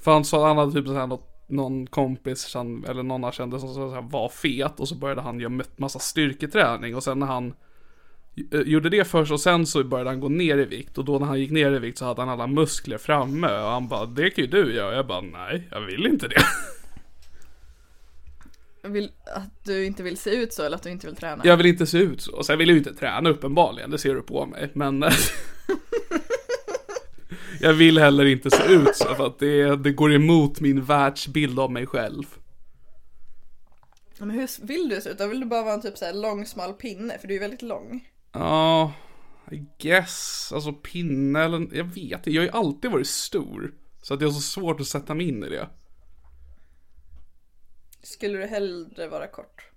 [0.00, 3.32] För han sa att han hade typ så här något, någon kompis eller någon han
[3.32, 7.54] kände som var fet och så började han göra massa styrketräning och sen när han
[8.50, 11.26] gjorde det först och sen så började han gå ner i vikt och då när
[11.26, 14.30] han gick ner i vikt så hade han alla muskler framme och han bara det
[14.30, 14.96] kan ju du göra.
[14.96, 16.42] Jag bara nej, jag vill inte det.
[18.88, 21.42] Vill, att du inte vill se ut så eller att du inte vill träna?
[21.46, 22.42] Jag vill inte se ut så.
[22.42, 24.70] Sen vill jag ju inte träna uppenbarligen, det ser du på mig.
[24.74, 25.12] Men eh,
[27.60, 31.58] jag vill heller inte se ut så för att det, det går emot min världsbild
[31.58, 32.24] av mig själv.
[34.18, 35.18] Men hur vill du se ut?
[35.18, 37.40] Då vill du bara vara en typ så här lång smal pinne för du är
[37.40, 38.08] väldigt lång.
[38.34, 38.92] Ja,
[39.50, 40.50] I guess.
[40.54, 42.30] Alltså pinne eller, jag vet inte.
[42.30, 43.74] Jag har ju alltid varit stor.
[44.02, 45.68] Så att jag har så svårt att sätta mig in i det.
[48.02, 49.68] Skulle du hellre vara kort?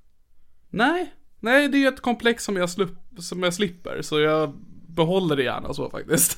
[0.70, 4.54] Nej, Nej, det är ett komplex som jag, slupp, som jag slipper, så jag
[4.88, 6.38] behåller det gärna så faktiskt.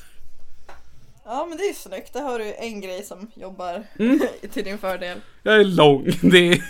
[1.24, 4.20] Ja men det är snyggt, där har du en grej som jobbar Mm.
[4.50, 5.20] till din fördel.
[5.42, 6.64] Jag är lång, det är...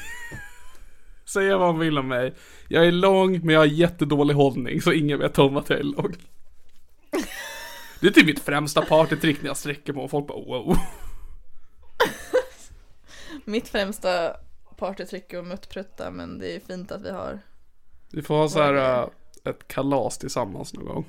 [1.33, 2.35] Säga vad man vill om mig.
[2.69, 5.83] Jag är lång, men jag har jättedålig hållning, så ingen vet om att jag är
[5.83, 6.15] lång.
[8.01, 10.77] Det är typ mitt främsta partytrick när jag sträcker på och folk bara wow.
[13.45, 14.37] Mitt främsta
[14.77, 17.41] partytrick är att muttprutta men det är fint att vi har
[18.13, 19.09] Vi får ha så här äh,
[19.45, 21.05] ett kalas tillsammans någon gång.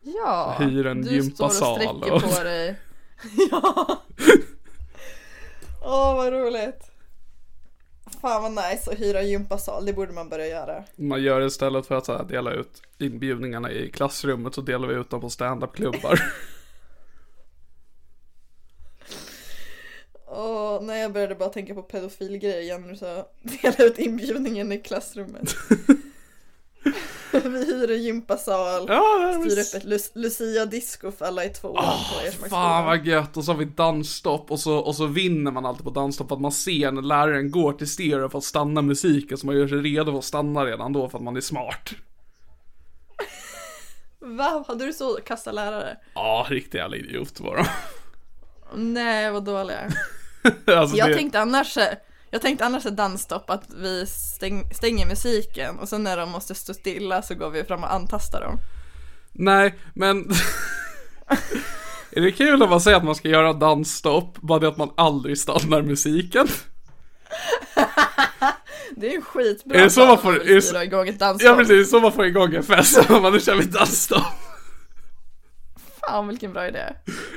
[0.00, 2.76] Ja, Hyr en du gympasal står och sträcker och- på dig.
[3.50, 4.02] ja.
[5.82, 6.87] Åh vad roligt.
[8.20, 10.84] Fan vad nice att hyra gympasal, det borde man börja göra.
[10.96, 14.88] Man gör det istället för att så här, dela ut inbjudningarna i klassrummet så delar
[14.88, 16.20] vi ut dem på standupklubbar.
[20.26, 24.78] Åh, när jag började bara tänka på pedofilgrejer igen nu så dela ut inbjudningen i
[24.78, 25.54] klassrummet.
[27.44, 32.20] Vi hyr en gympasal, ja, styr upp ett Lu- Lucia-disco för alla i tvåan på
[32.26, 32.50] Ersmarksskolan.
[32.50, 35.84] Fan vad gött, och så har vi dansstopp och så, och så vinner man alltid
[35.84, 39.38] på dansstopp för att man ser när läraren går till stereo för att stanna musiken
[39.38, 41.90] så man gör sig redo för att stanna redan då för att man är smart.
[44.20, 44.64] Va?
[44.68, 45.96] Hade du så kassa lärare?
[46.14, 47.64] Ja, riktigt jävla idiot var de.
[48.94, 49.90] Nej vad dåliga.
[50.66, 51.78] alltså, Jag det, tänkte annars,
[52.30, 56.54] jag tänkte annars ett dansstopp att vi stäng, stänger musiken och sen när de måste
[56.54, 58.58] stå stilla så går vi fram och antastar dem.
[59.32, 60.18] Nej, men
[62.10, 64.90] Är det kul att man säger att man ska göra dansstopp, bara det att man
[64.96, 66.48] aldrig stannar musiken?
[68.96, 71.46] Det är ju skitbra Är det så man får- är det så- igång ett dansstopp.
[71.50, 74.24] Ja precis, så man får igång en fest, man nu kör vi dansstopp.
[76.00, 76.84] Fan vilken bra idé.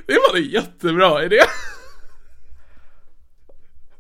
[0.07, 1.39] Det var en jättebra idé.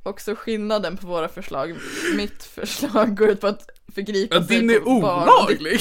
[0.03, 1.77] Också skillnaden på våra förslag.
[2.17, 5.23] Mitt förslag går ut på att förgripa Ja, sig din är barn.
[5.29, 5.79] olaglig.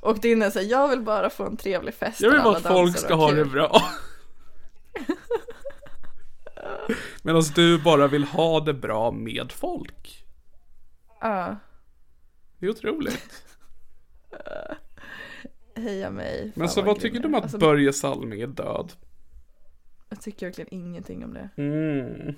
[0.00, 2.62] Och din är såhär, jag vill bara få en trevlig fest Jag vill bara att
[2.62, 3.82] folk ska ha det bra.
[7.22, 10.24] Medan du bara vill ha det bra med folk.
[11.20, 11.56] Ja,
[12.58, 13.42] Det är otroligt.
[15.76, 16.52] heja mig.
[16.54, 17.42] Men så vad tycker grym du om att.
[17.42, 18.92] Alltså, Börje Salming är död?
[20.08, 21.48] Jag tycker verkligen ingenting om det.
[21.56, 22.34] Mm.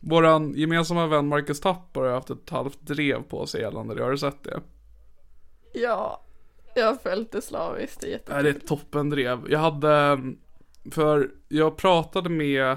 [0.00, 4.10] Våran gemensamma vän Marcus Tapper har haft ett halvt drev på sig gällande det, har
[4.10, 4.60] du sett det?
[5.72, 6.22] Ja,
[6.74, 8.42] jag har följt det slaviskt, det är jättekul.
[8.42, 9.50] det är ett toppendrev.
[9.50, 10.18] Jag hade,
[10.90, 12.70] för jag pratade med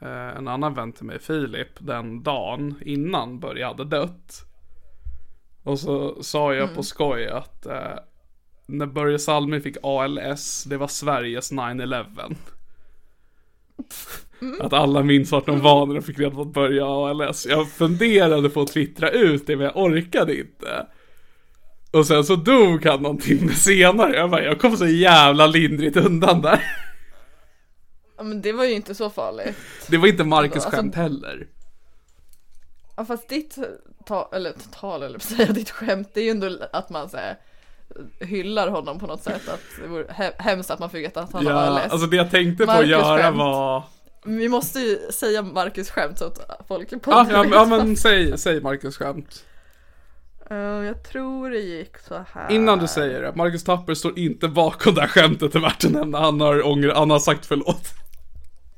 [0.00, 4.50] eh, en annan vän till mig, Filip, den dagen innan Börje hade dött.
[5.62, 7.98] Och så sa jag på skoj att eh,
[8.66, 12.36] när Börje Salming fick ALS, det var Sveriges 9-11.
[14.60, 17.46] Att alla minns vart de var när de fick reda på att Börje har ALS.
[17.46, 20.86] Jag funderade på att twittra ut det men jag orkade inte.
[21.90, 24.16] Och sen så dog han någon timme senare.
[24.16, 26.62] Jag bara, jag kom så jävla lindrigt undan där.
[28.16, 29.56] Ja, men det var ju inte så farligt.
[29.88, 31.46] Det var inte Marcus Alltså- skämt heller.
[32.96, 33.58] Ja fast ditt
[34.06, 37.36] tal, eller tal eller säga, ditt skämt det är ju ändå att man säger
[38.20, 39.48] hyllar honom på något sätt.
[39.48, 41.92] Att det vore he- hemskt att man fick veta att han har Ja, ALS.
[41.92, 43.36] alltså det jag tänkte på att göra skämt.
[43.38, 43.82] var...
[44.24, 48.38] Vi måste ju säga Marcus skämt så att folk på Ja, ja, ja men säg,
[48.38, 49.44] säg Marcus skämt.
[50.50, 52.50] Eh, Jag tror det gick så här.
[52.50, 55.90] Innan du säger det, Marcus Tapper står inte bakom det här skämtet är värt att
[55.90, 56.20] nämna.
[56.20, 57.88] Han har, ånger, han har sagt förlåt.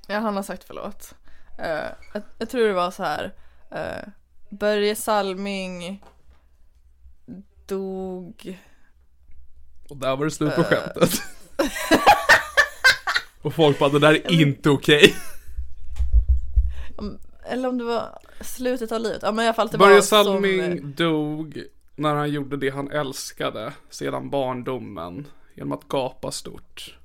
[0.07, 1.15] Ja, han har sagt förlåt.
[1.59, 3.33] Eh, jag, jag tror det var så här.
[3.73, 4.09] Uh,
[4.51, 6.03] Börje Salming
[7.67, 8.59] dog.
[9.89, 11.11] Och där var det slut på skämtet.
[13.43, 15.15] Och folk bara, det där är inte okej.
[15.15, 15.32] Om-
[17.45, 19.19] Eller om det var slutet av livet.
[19.23, 21.63] Ja men i alla fall det var Börje som, Salming eh, dog
[21.97, 25.27] när han gjorde det han älskade sedan barndomen.
[25.55, 26.99] Genom att gapa stort.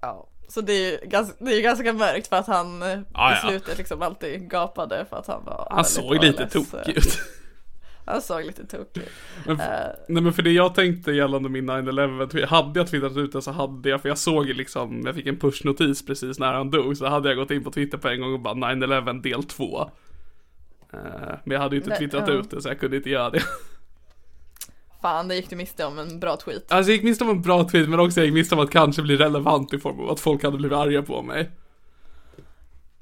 [0.00, 3.04] Ja, så det är ju ganska, det är ganska mörkt för att han Ja, i
[3.14, 3.40] ja.
[3.48, 7.18] slutet liksom alltid gapade för att han var Han såg lite tokig ut.
[8.10, 9.02] Han såg lite tokig.
[9.46, 9.66] Men, Eh,
[10.08, 13.50] nej men för det jag tänkte gällande min 9-11, hade jag twittrat ut det så
[13.50, 16.96] hade jag, för jag såg ju liksom, jag fick en pushnotis precis när han dog,
[16.96, 19.90] så hade jag gått in på Twitter på en gång och bara 9-11 del 2.
[20.92, 20.98] Eh,
[21.44, 22.34] men jag hade ju inte twittrat ja.
[22.34, 23.42] ut det så jag kunde inte göra det.
[25.02, 26.72] Fan, det gick du miste om en bra tweet.
[26.72, 28.70] Alltså jag gick miste om en bra tweet men också jag gick miste om att
[28.70, 31.50] kanske bli relevant i form av att folk hade blivit arga på mig.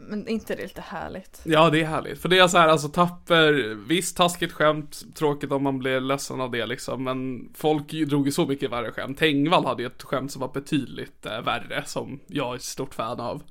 [0.09, 1.41] Men inte det lite härligt?
[1.45, 5.53] Ja det är härligt, för det är så här, alltså tapper, visst taskigt skämt, tråkigt
[5.53, 9.19] om man blir ledsen av det liksom, men folk drog ju så mycket värre skämt.
[9.19, 13.21] Tengvall hade ju ett skämt som var betydligt eh, värre, som jag är stort fan
[13.21, 13.43] av.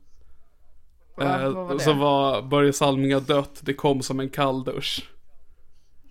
[1.18, 1.42] Va?
[1.42, 1.80] Eh, var?
[1.80, 5.10] Som var Börje Salming har dött, det kom som en kalldusch.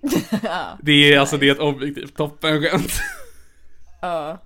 [0.43, 0.79] ja.
[0.83, 2.93] Det är alltså det är ett objektivt toppenskämt.
[4.01, 4.39] ja.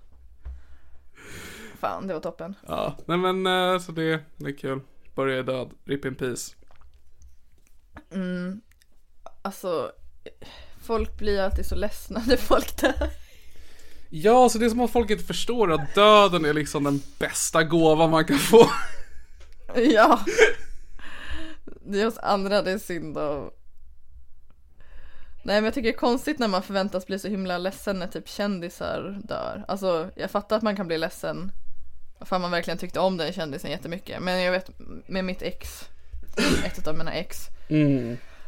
[1.80, 2.54] Fan, det var toppen.
[2.66, 4.80] Ja, nej men eh, så det, det är kul.
[5.14, 6.54] Börje är död, rip in peace.
[9.42, 9.92] Alltså,
[10.82, 13.10] folk blir alltid så ledsna när folk dör.
[14.08, 17.64] Ja, så det är som att folk inte förstår att döden är liksom den bästa
[17.64, 18.66] gåvan man kan få.
[19.74, 20.24] Ja.
[21.86, 23.52] Det är oss andra det är synd av.
[25.44, 28.06] Nej men jag tycker det är konstigt när man förväntas bli så himla ledsen när
[28.06, 29.64] typ kändisar dör.
[29.68, 31.52] Alltså jag fattar att man kan bli ledsen.
[32.24, 34.22] För man verkligen tyckte om den kändisen jättemycket.
[34.22, 34.70] Men jag vet
[35.06, 35.88] med mitt ex,
[36.64, 37.46] ett av mina ex.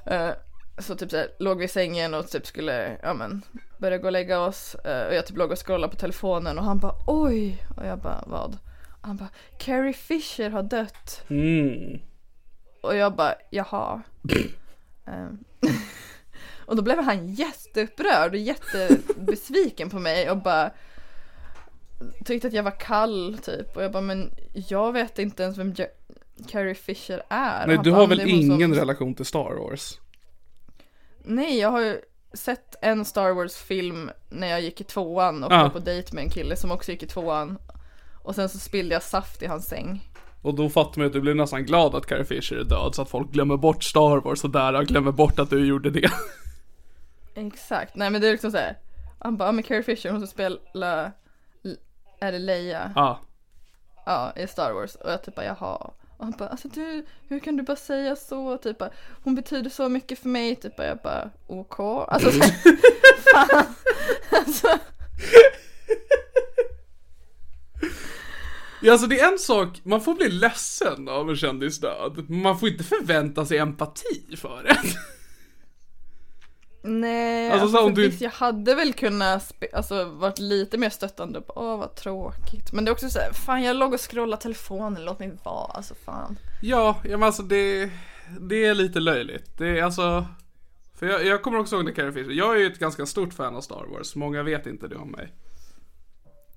[0.07, 0.31] eh,
[0.79, 3.43] Så typ såhär, låg vi i sängen och typ skulle, ja men,
[3.79, 4.75] börja gå och lägga oss.
[4.75, 7.67] eh, Och jag typ låg och scrollade på telefonen och han bara oj.
[7.77, 8.59] Och jag bara vad?
[9.01, 11.25] Och han bara Carrie Fisher har dött.
[11.31, 12.01] Mm.
[12.81, 14.03] Och jag bara, jaha.
[15.07, 15.39] Ehm.
[16.67, 20.71] och då blev han jätteupprörd och jättebesviken på mig och bara
[22.25, 23.77] tyckte att jag var kall typ.
[23.77, 24.31] Och jag bara, men
[24.69, 25.87] jag vet inte ens vem Ja-
[26.49, 27.67] Carrie Fisher är.
[27.67, 29.99] Nej, du bara, har "Men väl hon som-" ingen relation till Star Wars?
[31.25, 32.01] Nej, jag har ju
[32.35, 35.63] sett en Star Wars-film när jag gick i tvåan och Ah.
[35.63, 37.59] var på dejt med en kille som också gick i tvåan.
[38.23, 40.09] Och sen så spillde jag saft i hans säng.
[40.43, 43.03] Och då fattar man att du blir nästan glad att Carrie Fisher är död så
[43.03, 46.11] att folk glömmer bort Star Wars och där glömmer bort att du gjorde det.
[47.35, 48.77] Exakt, nej men det är liksom såhär.
[49.19, 51.13] Han bara, "Ja, men Carrie Fisher hon som spelar,
[52.23, 52.93] är det Leia?
[52.97, 53.21] Ja.
[54.07, 54.95] Ja, i Star Wars.
[54.95, 55.77] Och jag typ bara, jaha.
[56.17, 58.57] Och han bara, alltså du, hur kan du bara säga så?
[58.59, 58.91] Typ bara,
[59.25, 60.57] hon betyder så mycket för mig.
[60.57, 61.81] Typ bara, jag bara, OK.
[62.09, 62.39] Alltså, så
[63.35, 63.65] här, fan.
[64.31, 64.69] Alltså,
[68.85, 72.31] Ja, alltså det är en sak, man får bli ledsen av en kändis död.
[72.31, 74.77] Man får inte förvänta sig empati för det.
[76.83, 80.91] Nej, Alltså, alltså, så om du- visst, jag hade väl kunnat alltså, varit lite mer
[80.91, 81.43] stöttande.
[81.49, 82.73] Åh, vad tråkigt.
[82.73, 85.73] Men det är också så här, fan jag låg och scrollade telefonen, låt mig vara.
[85.73, 86.39] Alltså fan.
[86.63, 87.91] Ja, ja men alltså det,
[88.41, 89.59] det är lite löjligt.
[89.59, 90.27] Det är alltså,
[90.95, 93.35] för jag, jag kommer också ihåg när Carrie Fisher, jag är ju ett ganska stort
[93.35, 95.33] fan av Star Wars, många vet inte det om mig.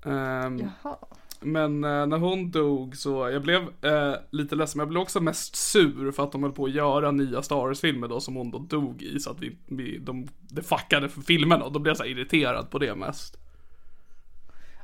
[0.04, 0.96] Ehm, Jaha.
[1.40, 5.20] Men eh, när hon dog så, jag blev eh, lite ledsen, men jag blev också
[5.20, 8.50] mest sur för att de höll på att göra nya Star Wars-filmer då som hon
[8.50, 11.90] då dog i, så att vi, vi de, det fuckade för filmerna och då blev
[11.90, 13.36] jag så här irriterad på det mest.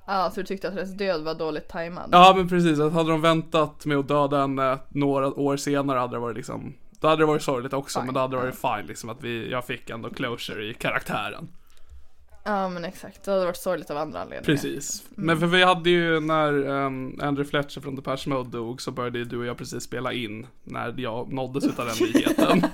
[0.07, 2.09] Ja, så du tyckte att hennes död var dåligt tajmad?
[2.13, 6.17] Ja men precis, att hade de väntat med att döda henne några år senare hade
[6.17, 8.87] det varit liksom Då hade det varit sorgligt också men då hade det varit fine
[8.87, 11.49] liksom att vi, jag fick ändå closure i karaktären
[12.45, 14.55] Ja men exakt, det hade varit sorgligt av andra anledningar.
[14.55, 15.05] Precis.
[15.11, 19.19] Men för vi hade ju när um, Andrew Fletcher från Depeche Mode dog så började
[19.19, 22.63] ju du och jag precis spela in när jag nåddes utav den nyheten.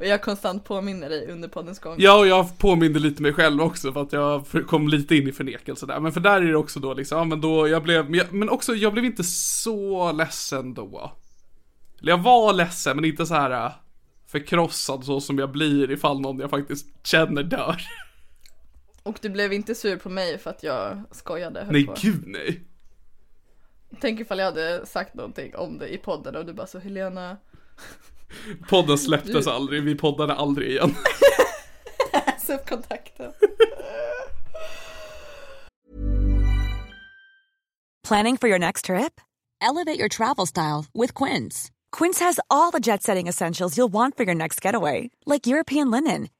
[0.00, 1.94] Och jag konstant påminner dig under poddens gång.
[1.98, 5.32] Ja, och jag påminde lite mig själv också för att jag kom lite in i
[5.32, 6.00] förnekelse där.
[6.00, 8.32] Men för där är det också då liksom, ja men då jag blev, men, jag,
[8.32, 11.12] men också jag blev inte så ledsen då.
[12.00, 13.72] Eller jag var ledsen men inte så här äh,
[14.26, 17.82] förkrossad så som jag blir ifall någon jag faktiskt känner dör.
[19.02, 21.94] Och du blev inte sur på mig för att jag skojade höll Nej på.
[22.02, 22.64] gud nej.
[24.00, 27.36] Tänk ifall jag hade sagt någonting om det i podden och du bara så Helena
[28.68, 30.90] Podden släpptes aldrig, vi poddade aldrig igen.
[32.26, 33.32] Läs upp kontakten.
[38.08, 39.20] Planning for your next trip?
[39.60, 41.70] Elevate your travel style with Quince.
[41.92, 45.90] Quince has all the jet setting essentials you'll want for your next getaway, like European
[45.90, 46.28] linen,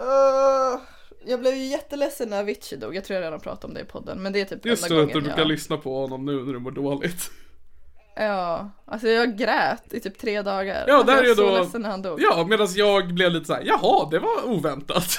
[0.00, 0.80] Uh,
[1.24, 2.96] jag blev ju jätteledsen när Avicii dog.
[2.96, 4.22] Jag tror jag redan pratat om det i podden.
[4.22, 5.36] Men det är typ Just det, att du jag...
[5.36, 7.30] kan lyssna på honom nu när du mår dåligt.
[8.16, 10.84] Ja, alltså jag grät i typ tre dagar.
[10.88, 11.56] Ja, Alltså, där jag är var då...
[11.56, 12.20] så ledsen när han dog.
[12.22, 15.06] Ja, medan jag blev lite så här, jaha, det var oväntat.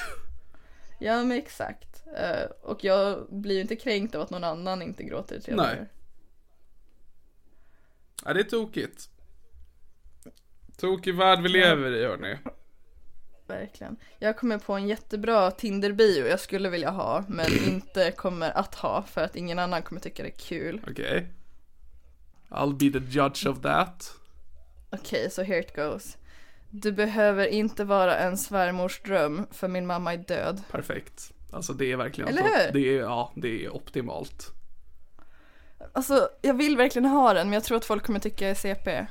[1.03, 2.03] Ja men exakt.
[2.17, 5.55] Eh, och jag blir ju inte kränkt av att någon annan inte gråter i tre
[5.55, 5.65] Nej.
[5.65, 5.87] dagar.
[8.25, 9.09] Ja, det är tokigt.
[10.77, 12.37] Tokig värld vi lever i hörni.
[13.51, 13.97] Verkligen.
[14.19, 19.03] Jag kommer på en jättebra Tinder-bio jag skulle vilja ha men inte kommer att ha
[19.03, 20.81] för att ingen annan kommer tycka det är kul.
[20.89, 21.27] Okej.
[22.49, 24.13] I'll be the judge of that.
[24.89, 26.17] Okej, så here it goes.
[26.69, 30.63] Du behöver inte vara en svärmors dröm för min mamma är död.
[30.71, 31.31] Perfekt.
[31.51, 32.73] Alltså det är verkligen Eller hur?
[32.73, 34.47] Det är, ja, det är optimalt.
[35.93, 38.55] Alltså, jag vill verkligen ha den men jag tror att folk kommer tycka jag är
[38.55, 39.05] CP.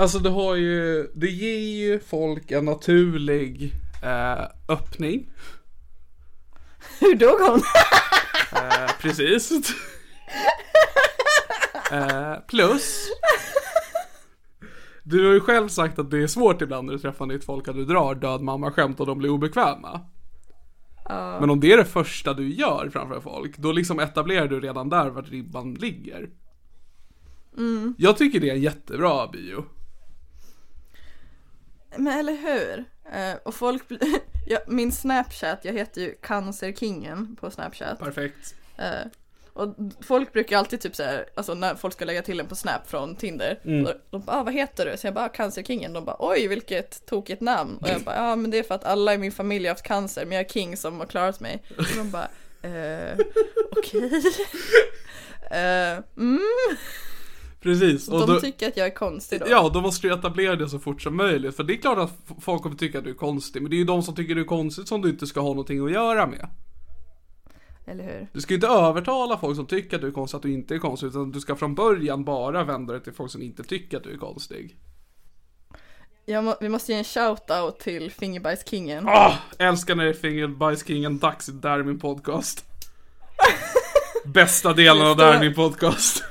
[0.00, 5.30] Alltså det har ju, det ger ju folk en naturlig eh, öppning.
[7.00, 7.60] Hur dog hon?
[8.52, 9.50] Eh, precis.
[11.92, 13.08] eh, plus.
[15.02, 17.68] Du har ju själv sagt att det är svårt ibland när du träffar nytt folk
[17.68, 20.00] att du drar död mamma skämt och de blir obekväma.
[21.40, 24.88] Men om det är det första du gör framför folk, då liksom etablerar du redan
[24.88, 26.30] där vart ribban ligger.
[27.98, 29.64] Jag tycker det är en jättebra bio.
[31.96, 32.84] Men eller hur?
[33.12, 33.82] Eh, och folk
[34.46, 37.98] ja, min snapchat, jag heter ju cancerkingen på snapchat.
[37.98, 38.54] Perfekt.
[38.76, 39.06] Eh,
[39.52, 42.90] och folk brukar alltid typ såhär, alltså när folk ska lägga till en på snap
[42.90, 43.58] från Tinder.
[43.62, 44.96] De, de bara, ah, vad heter du?
[44.96, 45.92] Så jag bara, ah, cancerkingen.
[45.92, 47.76] De bara, oj vilket tokigt namn.
[47.76, 49.84] Och jag bara, ja men det är för att alla i min familj har haft
[49.84, 51.62] cancer, men jag är king som har klarat mig.
[51.78, 52.28] Och de bara,
[52.62, 53.18] eh,
[53.70, 54.22] okej.
[55.50, 56.40] Eh, mm.
[57.60, 58.08] Precis.
[58.08, 59.46] Och De då, tycker att jag är konstig då.
[59.48, 61.56] ja, då måste du etablera det så fort som möjligt.
[61.56, 63.62] För det är klart att folk kommer tycka att du är konstig.
[63.62, 65.48] Men det är ju de som tycker du är konstig som du inte ska ha
[65.48, 66.48] någonting att göra med.
[67.86, 68.28] Eller hur?
[68.32, 70.74] Du ska ju inte övertala folk som tycker att du är konstig att du inte
[70.74, 71.06] är konstig.
[71.06, 74.12] Utan du ska från början bara vända dig till folk som inte tycker att du
[74.12, 74.76] är konstig.
[76.26, 79.08] Må, vi måste ge en shout-out till Fingerbajskingen.
[79.08, 82.64] Ah, älskar när det är Fingerbajskingen dags i Där är min podcast.
[84.24, 86.24] Bästa delen av Där är min podcast.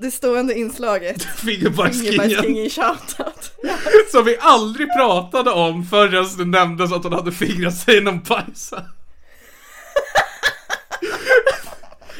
[0.00, 1.22] Det stående inslaget.
[1.36, 2.12] Fingerbajskingen.
[2.12, 3.52] Fingerbajskingen shoutout.
[4.12, 8.20] Som vi aldrig pratade om förrän det nämndes att hon hade fingrat sig i någon.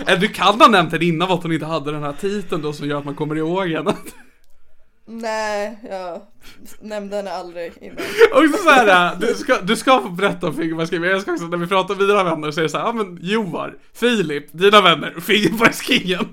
[0.07, 2.73] Eller du kan ha nämnt det innan att hon inte hade den här titeln då
[2.73, 3.97] som gör att man kommer ihåg henne.
[5.07, 6.23] Nej, jag
[6.81, 7.97] nämnde henne aldrig innan.
[8.33, 11.45] Och så här, du ska, du ska få berätta om fingerbajskingen, men jag ska också,
[11.45, 14.47] när vi pratar med dina vänner så är det så här, ja men Joar, Filip,
[14.53, 16.29] dina vänner, fingerbajskingen.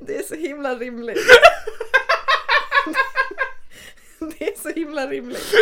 [0.00, 1.18] Det är så himla rimligt.
[4.38, 5.54] Det är så himla rimligt.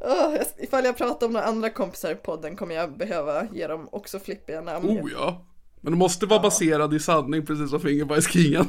[0.00, 3.88] Oh, ifall jag pratar om några andra kompisar i podden kommer jag behöva ge dem
[3.92, 4.88] också flippiga namn.
[4.88, 5.44] Oh ja.
[5.80, 8.66] Men det måste vara baserad i sanning precis som fingerbajskingen.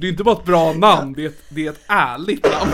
[0.00, 2.44] För det är inte bara ett bra namn, det är ett, det är ett ärligt
[2.44, 2.72] namn.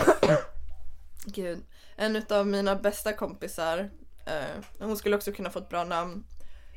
[1.25, 1.59] Gud.
[1.97, 3.91] En av mina bästa kompisar,
[4.27, 6.25] eh, hon skulle också kunna få ett bra namn.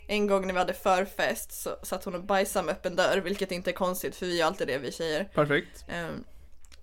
[0.07, 3.51] En gång när vi hade förfest så satt hon och bajsade med öppen dörr, vilket
[3.51, 5.23] inte är konstigt för vi gör alltid det vi tjejer.
[5.33, 5.85] Perfekt.
[5.87, 6.23] Ehm,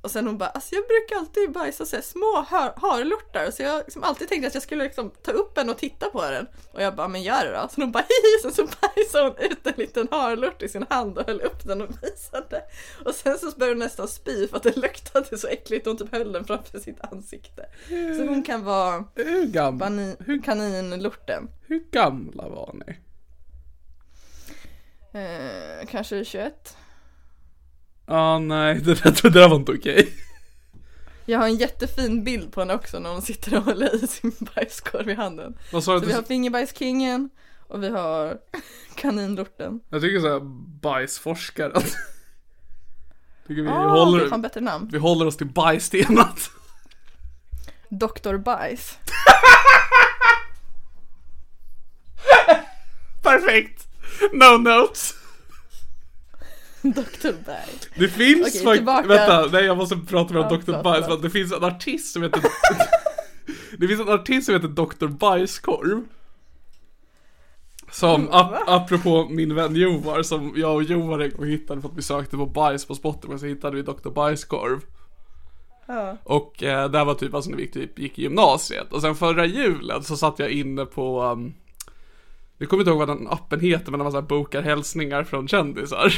[0.07, 3.63] och sen hon bara, alltså jag brukar alltid bajsa så här små har, harlortar så
[3.63, 6.47] jag liksom alltid tänkte att jag skulle liksom ta upp en och titta på den.
[6.73, 7.69] Och jag bara, men gör det då.
[7.75, 11.19] Så hon bara, hihi, sen så bajsade hon ut en liten harlort i sin hand
[11.19, 12.63] och höll upp den och visade.
[13.05, 15.99] Och sen så började hon nästan spy för att det luktade så äckligt och hon
[15.99, 17.67] typ höll den framför sitt ansikte.
[17.89, 21.49] Så hon kan vara Hur, gam bani- kaninlorten.
[21.67, 22.97] hur gamla var ni?
[25.13, 26.77] Eh, kanske 21.
[28.07, 30.13] Ah nej, det där, det där var inte okej.
[31.25, 34.33] Jag har en jättefin bild på henne också när hon sitter och håller i sin
[34.55, 35.59] bajskorv i handen.
[35.73, 36.01] Vad sa du?
[36.01, 37.31] Så vi har fingerbajskingen
[37.69, 38.39] och vi har
[38.97, 39.81] kaninlorten.
[39.91, 40.41] Jag tycker såhär
[40.83, 41.83] bajsforskaren.
[43.47, 44.89] Tycker vi, Ah, det är håller, fan bättre namn.
[44.93, 46.51] vi håller oss till bajstemat.
[47.89, 48.37] Dr.
[48.37, 48.99] Bajs.
[53.23, 53.87] Perfekt!
[54.33, 55.15] No notes.
[56.97, 57.33] Dr.
[57.47, 57.89] Bajs.
[57.95, 61.13] Det finns Okej, faktiskt, vänta, nej jag måste prata med Ja, Dr.
[61.13, 62.43] att det finns en artist som heter
[63.79, 65.07] Det finns en artist som heter Dr.
[65.07, 66.03] Bajskorv
[67.91, 71.97] Som, ap apropå min vän Jovar, som jag och Jovar en gång hittade för att
[71.97, 74.11] vi sökte på bajs på Spotify, så hittade vi Dr.
[74.11, 74.81] Bajskorv
[75.87, 76.17] Ja.
[76.23, 79.15] Och eh, det här var typ alltså när vi typ gick i gymnasiet, och sen
[79.15, 81.55] förra julen så satt jag inne på um,
[82.59, 85.25] Jag kommer inte ihåg vad den appen heter, men det var så här bokar hälsningar
[85.25, 86.13] från kändisar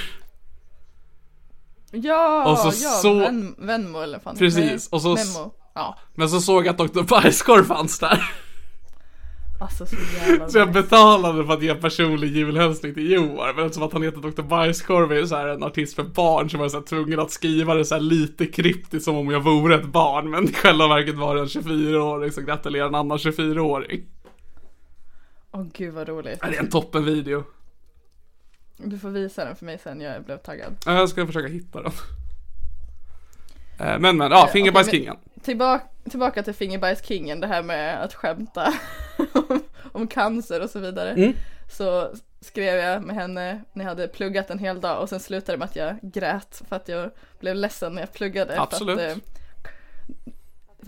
[1.90, 4.36] Ja, Och så ja, så- Ven, Venmo eller fan.
[4.36, 5.52] Precis, och så- Memo.
[5.74, 5.98] Ja.
[6.14, 7.02] Men så såg jag att Dr.
[7.02, 8.30] Bajskorv fanns där.
[9.60, 13.82] Alltså så jävla Så jag betalade för att ge personlig julhälsning till Joar, men eftersom
[13.82, 14.42] att han heter Dr.
[14.42, 17.74] Bajskorv är så här en artist för barn så var jag så tvungen att skriva
[17.74, 21.14] det så här lite kryptiskt som om jag vore ett barn, men i själva verket
[21.14, 24.04] var det en 24-åring som gratulerar en annan 24-åring.
[25.52, 26.40] Åh gud vad roligt.
[26.40, 27.44] Det är en toppen video.
[28.78, 30.76] Du får visa den för mig sen, jag blev taggad.
[30.86, 31.92] Ja, Jag ska försöka hitta den.
[33.80, 35.16] Eh, Men men, ja, Fingerbajskingen.
[35.42, 38.74] Tillbaka, tillbaka till Fingerbajskingen, det här med att skämta
[39.32, 39.60] om,
[39.92, 41.10] om cancer och så vidare.
[41.10, 41.32] Mm.
[41.70, 42.10] Så
[42.40, 45.58] skrev jag med henne när jag hade pluggat en hel dag och sen slutade det
[45.58, 47.10] med att jag grät för att jag
[47.40, 48.60] blev ledsen när jag pluggade.
[48.60, 48.98] Absolut.
[48.98, 49.22] För att, eh,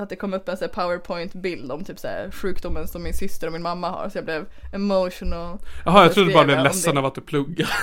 [0.02, 3.52] att det kom upp en powerpoint-bild om typ så här sjukdomen som min syster och
[3.52, 5.58] min mamma har så jag blev emotional.
[5.84, 6.98] Jaha, jag trodde skrev bara blev ledsen det.
[7.00, 7.70] av att du pluggar.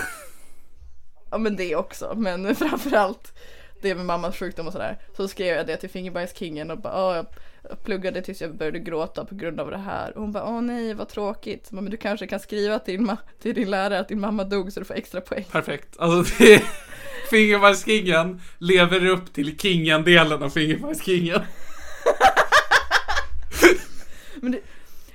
[1.30, 3.32] Ja men det också, men framförallt
[3.82, 4.98] det med mammas sjukdom och sådär.
[5.16, 7.24] Så skrev jag det till Fingerbajskingen och bara, "Åh,
[7.68, 10.16] jag pluggade tills jag började gråta på grund av det här.
[10.16, 11.66] Och hon bara, åh nej vad tråkigt.
[11.66, 14.72] Så, Men du kanske kan skriva till, ma- till din lärare att din mamma dog
[14.72, 15.44] så du får extra poäng.
[15.52, 15.96] Perfekt.
[15.98, 16.62] Alltså det är...
[17.30, 21.40] Fingerbajskingen lever upp till kingen-delen av Fingerbajskingen.
[24.40, 24.60] Men det,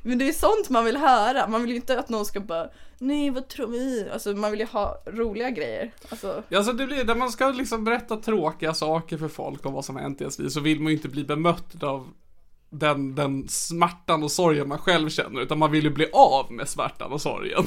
[0.02, 1.48] men det är sånt man vill höra.
[1.48, 4.10] Man vill ju inte att någon ska bara, nej vad tror vi?
[4.14, 5.92] Alltså man vill ju ha roliga grejer.
[6.10, 9.74] Alltså, Ja, Alltså det blir, när man ska liksom berätta tråkiga saker för folk om
[9.74, 12.08] vad som har hänt i ens liv så vill man ju inte bli bemött av
[12.70, 16.70] den, den smärtan och sorgen man själv känner utan man vill ju bli av med
[16.70, 17.64] smärtan och sorgen.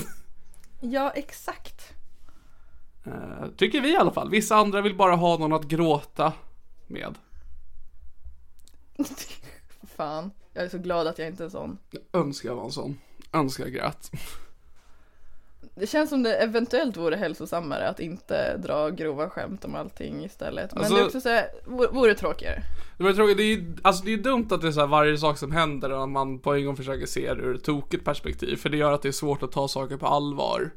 [0.81, 1.93] ja exakt.
[3.07, 4.31] Eh, Tycker vi i alla fall.
[4.31, 6.33] Vissa andra vill bara ha någon att gråta
[6.87, 7.14] med.
[9.97, 11.79] Fan, jag är så glad att jag inte är sån.
[12.13, 12.99] Önskar jag var en sån.
[13.33, 14.11] Önskar jag grät.
[15.75, 20.71] Det känns som det eventuellt vore hälsosammare att inte dra grova skämt om allting istället.
[20.75, 22.63] Men Alltså- det är också såhär, vore, vore tråkigare.
[22.99, 24.87] Det var tråkigt, det är ju alltså det är dumt att det är så här
[24.87, 28.05] varje sak som händer och man på en gång försöker se det ur ett tokigt
[28.05, 28.57] perspektiv.
[28.57, 30.71] För det gör att det är svårt att ta saker på allvar.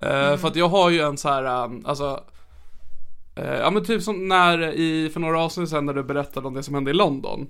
[0.00, 2.24] Eh, För att jag har ju en så här, um, alltså
[3.34, 6.62] Ja men typ som när i, för några avsnitt sen när du berättade om det
[6.62, 7.46] som hände i London.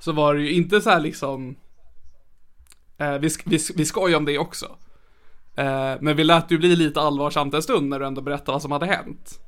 [0.00, 1.56] Så var det ju inte så här liksom
[2.98, 4.66] eh, vi, vi, vi skojar om det också.
[5.56, 8.62] Eh, men vi lät ju bli lite allvarsamt en stund när du ändå berättade vad
[8.62, 9.40] som hade hänt.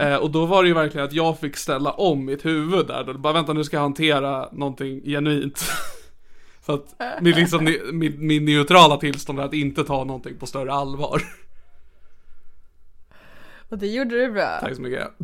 [0.00, 3.04] Eh, och då var det ju verkligen att jag fick ställa om mitt huvud där.
[3.04, 5.64] Då bara vänta nu ska jag hantera någonting genuint.
[6.66, 10.72] Så att min, liksom, min, min neutrala tillstånd är att inte ta någonting på större
[10.72, 11.22] allvar.
[13.70, 14.58] Och det gjorde du bra.
[14.60, 15.08] Tack så mycket.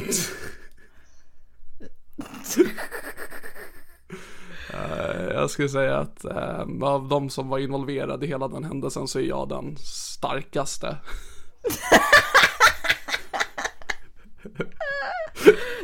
[4.73, 9.09] Eh, jag skulle säga att eh, av de som var involverade i hela den händelsen
[9.09, 10.97] så är jag den starkaste.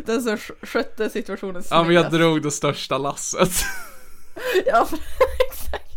[0.07, 2.13] Den som sk- skötte situationen Ja men jag snyggast.
[2.17, 3.51] drog det största lasset.
[4.67, 4.99] Ja, för-
[5.49, 5.89] exakt.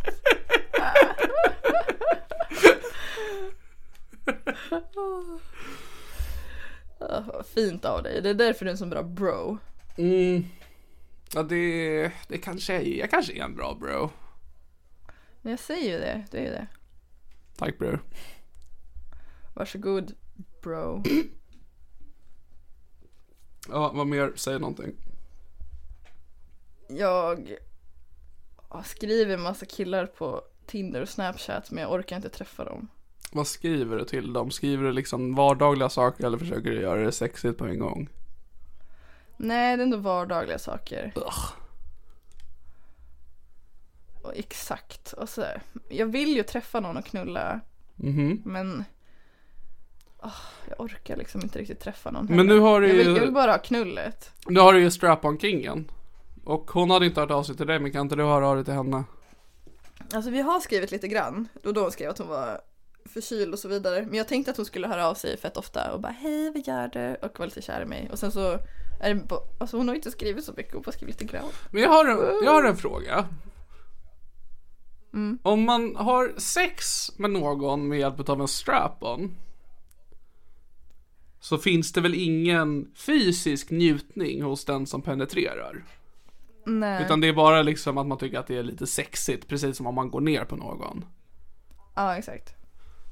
[7.00, 8.22] Vad fint av dig.
[8.22, 9.58] Det är därför du är en så bra bro.
[9.98, 10.46] Mm.
[11.34, 14.10] Ja det, det kanske är, jag kanske är en bra bro.
[15.42, 16.68] Men jag säger ju det, det är ju det.
[17.58, 18.04] Tack bror.
[19.54, 20.16] Varsågod
[20.62, 21.04] bro.
[23.70, 24.34] Ja, vad mer?
[24.36, 24.96] Säg någonting.
[26.88, 27.56] Jag
[28.70, 32.88] ja, skriver massa killar på Tinder och Snapchat men jag orkar inte träffa dem.
[33.36, 34.52] Vad skriver du till dem?
[34.52, 38.10] Skriver du liksom vardagliga saker eller försöker du göra det sexigt på en gång?
[39.38, 41.12] Nej, det är ändå vardagliga saker.
[41.16, 41.46] Ugh.
[44.22, 45.14] Och exakt.
[45.14, 47.60] Och så, här, jag vill ju träffa någon och knulla
[47.98, 48.42] Mhm.
[48.46, 48.84] men
[50.20, 50.32] ah,
[50.70, 53.22] jag orkar liksom inte riktigt träffa någon Men nu har du jag, vill, ju- jag
[53.22, 54.32] vill bara ha knullet.
[54.48, 55.92] Nu har du ju strap-on kingen.
[56.44, 58.56] Och hon hade inte hört av sig till dig, men kan inte du höra av
[58.56, 59.04] dig till henne?
[60.14, 61.48] Alltså vi har skrivit lite grann.
[61.64, 62.62] Då hon skrev att hon var
[63.06, 64.06] förkyld och så vidare.
[64.06, 66.68] Men jag tänkte att hon skulle höra av sig fett ofta och bara hej vad
[66.68, 67.16] gör du?
[67.28, 68.10] Och var lite kär i mig.
[68.12, 68.60] Och sen så
[69.02, 71.34] är det bara, alltså hon har inte skrivit så mycket, hon har bara skrivit lite
[71.34, 71.50] grann.
[71.72, 73.28] Men jag har en, jag har en fråga.
[75.42, 79.36] Om man har sex med någon med hjälp av en strap-on.
[81.40, 85.86] Så finns det väl ingen fysisk njutning hos den som penetrerar?
[86.66, 87.04] Nej.
[87.04, 89.88] Utan det är bara liksom att man tycker att det är lite sexigt, precis som
[89.88, 91.06] om man går ner på någon.
[91.96, 92.55] Ja exakt.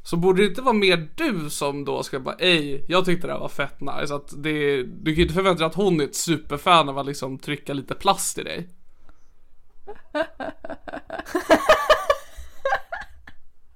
[0.04, 3.34] Så borde det inte vara mer du som då ska bara ej, jag tyckte det
[3.34, 4.16] här var fett nice.
[4.16, 7.06] Att det, du kan ju inte förvänta dig att hon är ett superfan av att
[7.06, 8.70] liksom trycka lite plast i dig.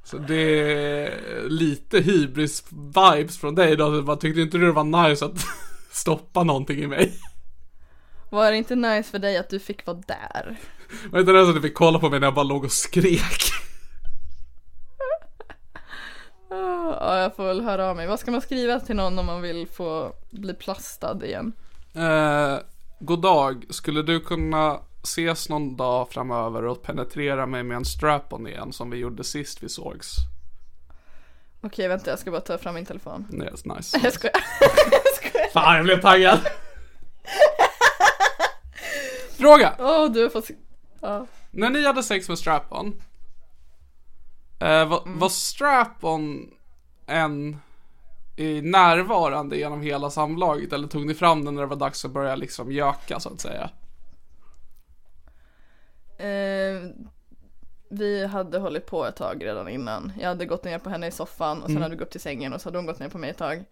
[0.03, 4.01] Så det är lite hybris vibes från dig då.
[4.01, 5.45] Bara, tyckte inte du det var nice att
[5.91, 7.13] stoppa någonting i mig?
[8.29, 10.57] Var det inte nice för dig att du fick vara där?
[11.11, 12.71] Var inte det så att du fick kolla på mig när jag bara låg och
[12.71, 13.56] skrek?
[16.99, 18.07] Ja, jag får väl höra av mig.
[18.07, 21.53] Vad ska man skriva till någon om man vill få bli plastad igen?
[21.93, 22.57] Eh,
[22.99, 28.47] god dag, skulle du kunna ses någon dag framöver och penetrera mig med en strap-on
[28.47, 30.15] igen som vi gjorde sist vi sågs?
[31.61, 33.27] Okej, vänta, jag ska bara ta fram min telefon.
[33.43, 33.99] Yes, nice.
[34.03, 34.35] Jag skojar.
[34.91, 35.49] jag skojar.
[35.53, 36.39] Fan, jag blev taggad.
[39.37, 39.75] Fråga!
[39.79, 40.49] Åh, du har fått...
[41.01, 41.27] Ja.
[41.51, 43.01] När ni hade sex med strap-on,
[44.59, 46.53] eh, var, var strap-on
[47.07, 47.59] en
[48.63, 52.35] närvarande genom hela samlaget eller tog ni fram den när det var dags att börja
[52.35, 53.69] liksom göka så att säga?
[56.17, 56.89] Eh,
[57.89, 60.11] vi hade hållit på ett tag redan innan.
[60.19, 62.53] Jag hade gått ner på henne i soffan och sen hade vi gått till sängen
[62.53, 63.63] och så hade hon gått ner på mig ett tag.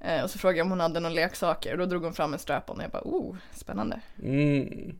[0.00, 2.32] Eh, och så frågade jag om hon hade några leksaker och då drog hon fram
[2.32, 4.00] en strap-on och jag bara oh, spännande.
[4.22, 4.96] Mm.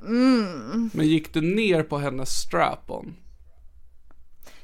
[0.00, 0.90] Mm.
[0.94, 3.16] Men gick du ner på hennes strap-on?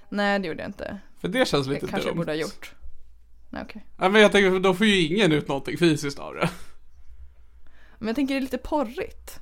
[0.08, 1.00] Nej, det gjorde jag inte.
[1.20, 2.16] För det känns Det lite kanske jag dumt.
[2.18, 2.72] borde ha gjort.
[3.50, 3.86] Nej, okej.
[3.98, 6.50] Ja, men jag tänker, då får ju ingen ut någonting fysiskt av det.
[7.98, 9.40] Men jag tänker det är lite porrigt.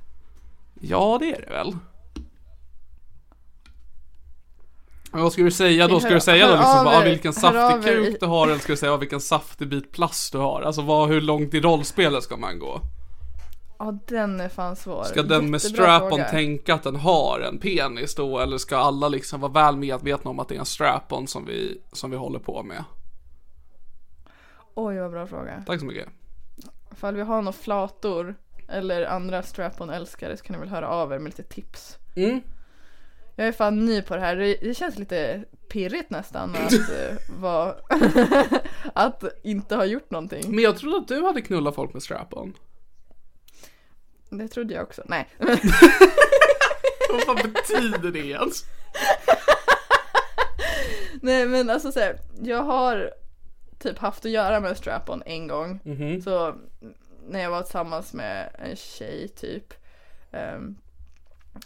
[0.80, 1.76] Ja, det är det väl.
[5.12, 6.00] Men vad ska du säga då?
[6.00, 8.76] Ska du säga då liksom bara, ah, vilken saftig kuk du har eller ska du
[8.76, 10.62] säga ah, vilken saftig bit plast du har?
[10.62, 12.80] Alltså vad, hur långt i rollspelet ska man gå?
[13.78, 15.04] Ja, den är fan svår.
[15.04, 18.38] Ska den med strap-on tänka att den har en penis då?
[18.38, 21.80] Eller ska alla liksom vara väl medvetna om att det är en strap-on som vi,
[21.92, 22.84] som vi håller på med?
[24.74, 25.62] Oj, vad bra fråga.
[25.66, 26.08] Tack så mycket.
[26.92, 28.34] Ifall vi har några flator
[28.68, 31.98] eller andra strap-on älskare så kan ni väl höra av er med lite tips.
[32.16, 32.40] Mm.
[33.36, 34.36] Jag är fan ny på det här.
[34.36, 37.74] Det, känns lite pirrigt nästan att eh, vara
[38.94, 40.54] att inte ha gjort någonting.
[40.54, 42.54] Men jag trodde att du hade knullat folk med strap-on.
[44.38, 45.02] Det trodde jag också.
[45.06, 45.28] Nej.
[47.26, 48.62] Vad betyder det ens?
[51.22, 53.10] Nej men alltså så här, jag har
[53.78, 55.80] typ haft att göra med strap-on en gång.
[56.24, 56.54] Så
[57.28, 59.74] när jag var tillsammans med en tjej typ.
[60.32, 60.76] ehm,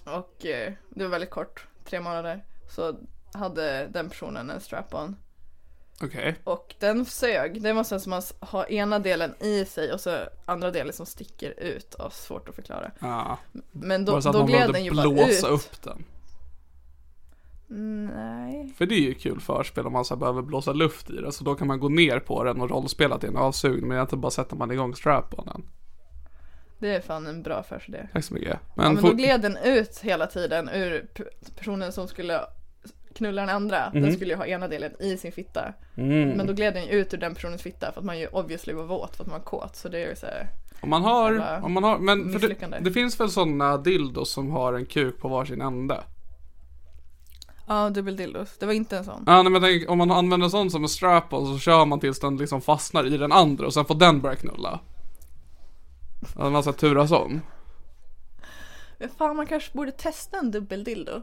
[0.04, 2.44] och eh, det var väldigt kort, tre månader.
[2.68, 2.96] Så
[3.32, 5.16] hade den personen en strap-on.
[6.02, 6.36] Okej.
[6.44, 7.62] Och den sög.
[7.62, 11.60] Det måste som att ha ena delen i sig och så andra delen som sticker
[11.60, 11.94] ut.
[11.94, 12.90] Och svårt att förklara.
[12.98, 13.38] Ja.
[13.72, 15.14] Men Var då, så då man gled den ju bara ut.
[15.14, 16.04] blåsa upp den?
[18.14, 18.74] Nej.
[18.78, 21.32] För det är ju kul förspel om man så behöver blåsa luft i det.
[21.32, 23.88] Så då kan man gå ner på den och rollspela till en avsugning.
[23.88, 25.62] Men inte bara sätter man igång strap-onen.
[26.78, 28.08] Det är fan en bra affärsidé.
[28.12, 28.48] Tack så mycket.
[28.50, 31.08] Ja, Men, men for- då gled den ut hela tiden ur
[31.58, 32.40] personen som skulle
[33.14, 33.90] knulla den andra.
[33.92, 34.02] Mhm.
[34.02, 35.72] Den skulle ju ha ena delen i sin fitta.
[35.96, 36.28] Mm.
[36.28, 38.72] Men då gled den ju ut ur den personens fitta för att man ju obviously
[38.72, 39.76] var våt för att man var kåt.
[39.76, 40.48] Så det är ju såhär.
[40.80, 44.72] om man har, om man har, men det, det finns väl sådana dildos som har
[44.72, 46.04] en kuk på varsin ände?
[47.66, 48.58] Ja, dubbeldildos.
[48.58, 49.24] Det var inte en sån.
[49.26, 52.00] Ja nej, men tänk, om man använder en sån som en strap-on så kör man
[52.00, 54.80] tills den liksom fastnar i den andra och sen får den börja knulla.
[56.36, 57.40] Ja, man ska turas om.
[58.98, 61.22] Men fan, man kanske borde testa en dubbeldildo.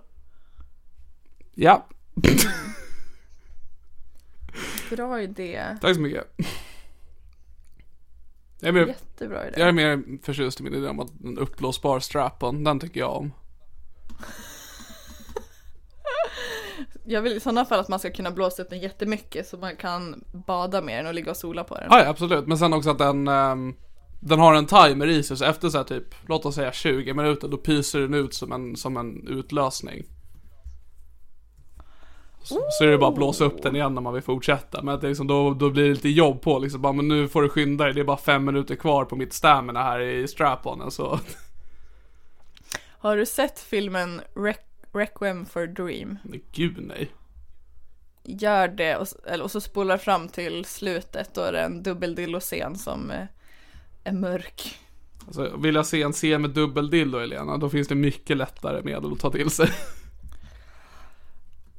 [1.59, 1.87] Ja,
[4.89, 5.77] Bra idé.
[5.81, 6.27] tack så mycket.
[8.59, 9.59] Jag är mer, Jättebra idé.
[9.59, 13.17] jag är mer förtjust i min idé om att en uppblåsbar strap-on, den tycker jag
[13.17, 13.33] om.
[17.05, 19.75] Jag vill i sådana fall att man ska kunna blåsa upp den jättemycket så man
[19.75, 21.87] kan bada med den och ligga och sola på den.
[21.91, 23.75] Ja, ja absolut, men sen också att den ehm,
[24.19, 27.13] Den har en timer i sig så efter så här typ Låt oss säga 20
[27.13, 30.05] minuter då pyser den ut som en, som en utlösning
[32.47, 34.81] så, är det bara att blåsa upp den igen när man vill fortsätta.
[34.81, 36.81] Men att det liksom, då, då blir det lite jobb på liksom.
[36.81, 37.93] Bara, men nu får du skynda dig.
[37.93, 41.19] Det är bara fem minuter kvar på mitt stamina här i strap-onen så
[42.99, 46.17] Har du sett filmen Req- Requiem for a Dream?
[46.23, 47.11] Men gud nej.
[48.23, 51.33] Gör det och, eller, och så spolar fram till slutet.
[51.33, 53.25] Då är det en dubbeldillo-scen som eh,
[54.03, 54.79] är mörk.
[55.27, 59.11] alltså, Vill jag se en scen med dubbeldildo Elena Då finns det mycket lättare medel
[59.11, 59.69] att ta till sig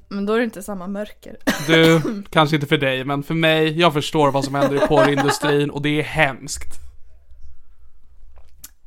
[0.08, 1.36] Men då är det inte samma mörker.
[1.66, 5.70] Du, kanske inte för dig, men för mig, jag förstår vad som händer i porrindustrin
[5.70, 6.74] och det är hemskt.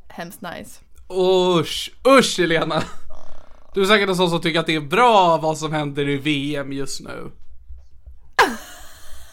[0.07, 0.81] Hemskt nice.
[1.59, 2.83] Usch, usch Elena!
[3.73, 6.17] Du är säkert en sån som tycker att det är bra vad som händer i
[6.17, 7.31] VM just nu.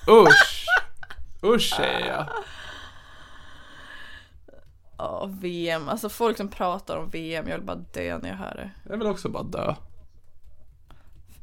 [0.09, 0.65] Usch!
[1.43, 2.27] Usch säger jag.
[4.99, 5.89] Ja, VM.
[5.89, 8.71] Alltså folk som pratar om VM, jag vill bara dö när jag hör det.
[8.91, 9.75] Jag vill också bara dö.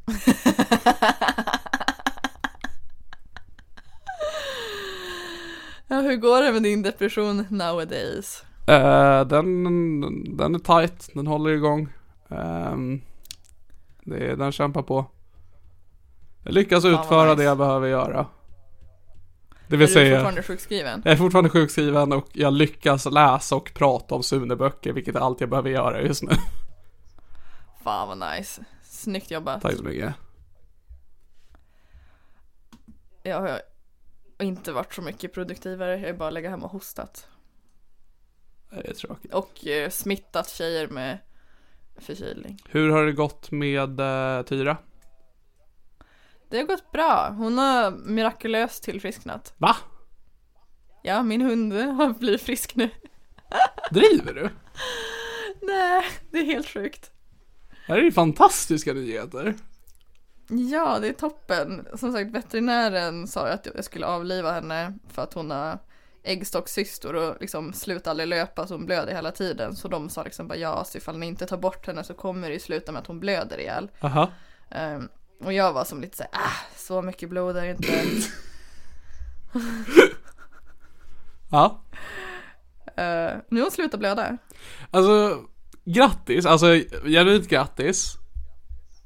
[5.88, 8.44] Ja, hur går det med din depression nowadays?
[8.68, 9.64] Eh, den,
[10.38, 11.88] den är tight, den håller igång.
[12.30, 13.02] Ehm,
[14.04, 15.06] det, den kämpar på.
[16.44, 17.36] Jag lyckas vad utföra nice.
[17.36, 18.28] det jag behöver göra.
[19.68, 21.02] Det Är vill du säga, fortfarande sjukskriven?
[21.06, 25.42] jag är fortfarande sjukskriven och jag lyckas läsa och prata om Sune-böcker, vilket är allt
[25.42, 26.32] jag behöver göra just nu.
[27.84, 28.62] Fan vad nice.
[29.06, 29.62] Snyggt jobbat.
[29.62, 30.14] Tack så mycket.
[33.24, 33.62] Jag har
[34.40, 36.00] inte varit så mycket produktivare.
[36.00, 37.28] Jag har bara legat hemma och hostat.
[38.70, 39.34] Det är tråkigt.
[39.34, 41.18] Och eh, smittat tjejer med
[41.98, 42.62] förkylning.
[42.70, 44.78] Hur har det gått med uh, Tyra?
[46.50, 47.34] Det har gått bra.
[47.38, 49.54] Hon har mirakulöst tillfrisknat.
[49.58, 49.76] Va?
[51.04, 52.90] Ja, min hund har blivit frisk nu.
[53.92, 54.50] Driver du?
[55.62, 57.12] Nej, det är helt sjukt.
[57.88, 59.56] Det här är ju fantastiska nyheter.
[60.48, 61.88] Ja, det är toppen.
[61.96, 65.80] Som sagt, veterinären sa att jag skulle avliva henne för att hon har
[66.24, 69.76] äggstockscystor och liksom slutar aldrig löpa så hon blöder hela tiden.
[69.76, 72.48] Så de sa liksom bara ja, så ifall ni inte tar bort henne så kommer
[72.48, 73.90] det ju sluta med att hon blöder ihjäl.
[74.02, 74.32] Aha.
[74.72, 75.10] Ehm,
[75.40, 77.94] och jag var som lite såhär, ah, så mycket blod är det inte.
[81.52, 81.82] Ja.
[82.86, 84.38] Uh, nu har hon slutat blöda.
[84.92, 85.44] Alltså,
[85.86, 86.46] grattis.
[86.46, 86.66] Alltså,
[87.06, 88.18] genuint grattis.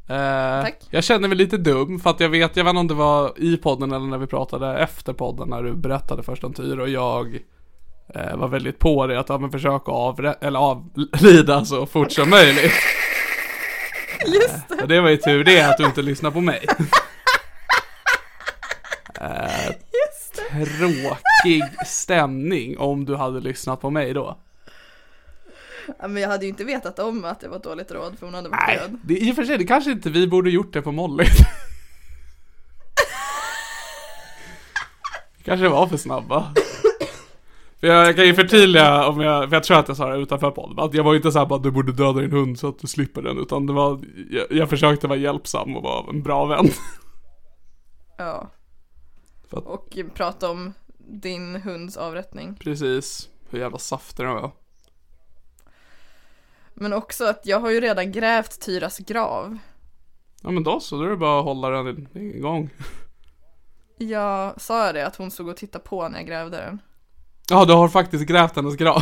[0.10, 0.78] Eh, Tack.
[0.90, 3.34] Jag känner mig lite dum för att jag vet, jag vet inte om det var
[3.38, 6.90] i podden eller när vi pratade efter podden när du berättade först om Tyra och
[6.90, 7.40] jag
[8.16, 12.30] eh, var väldigt på det att ja, men försöka avre- eller avlida så fort som
[12.30, 12.72] möjligt.
[14.26, 14.82] Just det.
[14.82, 16.66] Och det var ju tur det att du inte lyssnar på mig.
[19.22, 19.74] eh,
[20.52, 24.38] tråkig stämning om du hade lyssnat på mig då.
[26.00, 28.26] Ja, men jag hade ju inte vetat om att det var ett dåligt råd för
[28.26, 28.98] hon hade varit Nej, död.
[29.04, 31.26] det, i och för sig, det kanske inte vi borde gjort det på Molly.
[35.44, 36.54] kanske var för snabba.
[37.80, 40.18] För jag, jag kan ju förtydliga om jag, för jag tror att jag sa det
[40.18, 42.68] utanför podden, att jag var ju inte såhär bara du borde döda din hund så
[42.70, 46.24] att du slipper den, utan det var, jag, jag försökte vara hjälpsam och vara en
[46.24, 46.68] bra vän.
[48.18, 48.50] Ja.
[49.52, 52.56] Att- Och prata om din hunds avrättning.
[52.60, 54.52] Precis, hur jävla saftig den var.
[56.80, 59.58] Men också att jag har ju redan grävt Tyras grav.
[60.42, 62.70] Ja men då så, då är det bara att hålla den igång.
[63.98, 66.82] Jag sa det att hon stod och tittade på när jag grävde den.
[67.50, 69.02] Ja, du har faktiskt grävt hennes grav.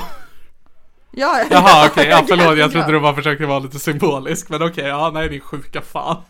[1.12, 4.86] Ja, Jaha okej, ja förlåt jag trodde du bara försökte vara lite symbolisk men okej,
[4.86, 6.22] ja nej din sjuka fan.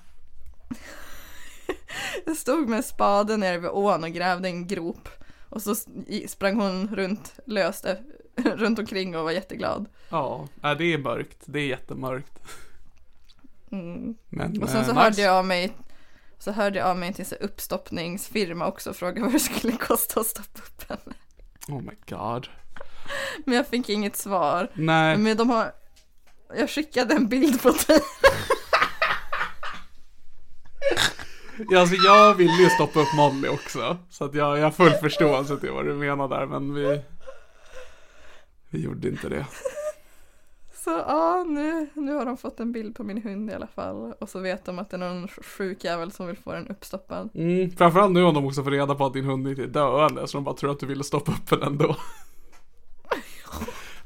[2.26, 5.10] Jag stod med spaden nere vid ån och grävde en grop.
[5.50, 5.76] Och så
[6.28, 7.86] sprang hon runt löst
[8.56, 9.86] runt omkring och var jätteglad.
[10.10, 12.40] Ja, det är mörkt, det är jättemörkt.
[13.72, 14.16] Mm.
[14.30, 15.22] Men, Och sen så eh, hörde nice.
[15.22, 15.74] jag av mig
[16.40, 19.78] så hörde jag av mig till en så uppstoppningsfirma också och frågade vad det skulle
[19.78, 21.16] kosta att stoppa upp henne.
[21.68, 22.48] Oh my god.
[23.46, 24.72] Men jag fick inget svar.
[24.74, 25.72] Nej, Men de har
[26.58, 28.00] Jag skickade en bild på dig.
[31.78, 33.98] alltså jag vill ju stoppa upp Molly också.
[34.10, 37.02] Så att jag, jag har full förståelse till vad du menar där men vi
[38.70, 39.46] Vi gjorde inte det.
[40.84, 44.14] Så ja, nu, nu har de fått en bild på min hund i alla fall.
[44.20, 47.30] Och så vet de att det är någon sjuk jävel som vill få den uppstoppad.
[47.34, 50.28] Mm, framförallt nu om de också får reda på att din hund inte är döende
[50.28, 51.96] så de bara tror att du ville stoppa upp den ändå.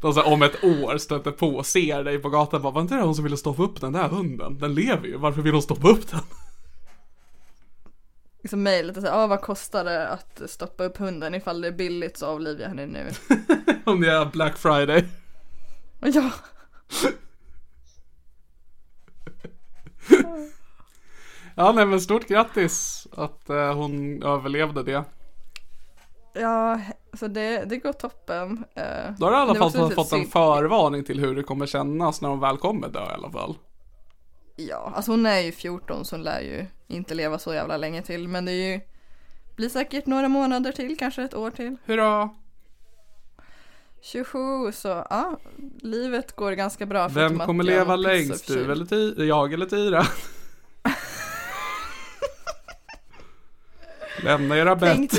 [0.01, 2.81] De så här, om ett år stöter på och ser dig på gatan bara var
[2.81, 4.57] inte det hon som ville stoppa upp den där hunden?
[4.59, 6.19] Den lever ju, varför vill hon stoppa upp den?
[8.41, 11.35] Liksom mejlet och säger, ah, vad kostar det att stoppa upp hunden?
[11.35, 13.09] Ifall det är billigt så avlivar jag henne nu.
[13.85, 15.05] Om det är Black Friday.
[16.13, 16.31] Ja,
[21.55, 25.03] Ja nej men stort grattis att eh, hon överlevde det.
[26.33, 26.79] ja,
[27.13, 28.65] så det, det går toppen.
[28.75, 30.31] Eh, Då har du i alla fall lite fått en synd.
[30.31, 33.55] förvarning till hur det kommer kännas när hon väl kommer dö i alla fall.
[34.69, 38.01] Ja, alltså hon är ju 14 så hon lär ju inte leva så jävla länge
[38.01, 38.27] till.
[38.27, 38.79] Men det är ju,
[39.55, 41.75] blir säkert några månader till, kanske ett år till.
[41.85, 42.29] Hurra!
[44.03, 45.39] 27, så ja,
[45.81, 47.07] livet går ganska bra.
[47.07, 48.47] Vem förutom att kommer leva längst?
[48.47, 50.05] Du eller Ty- jag eller Tyra?
[54.23, 55.11] Lämna era bett.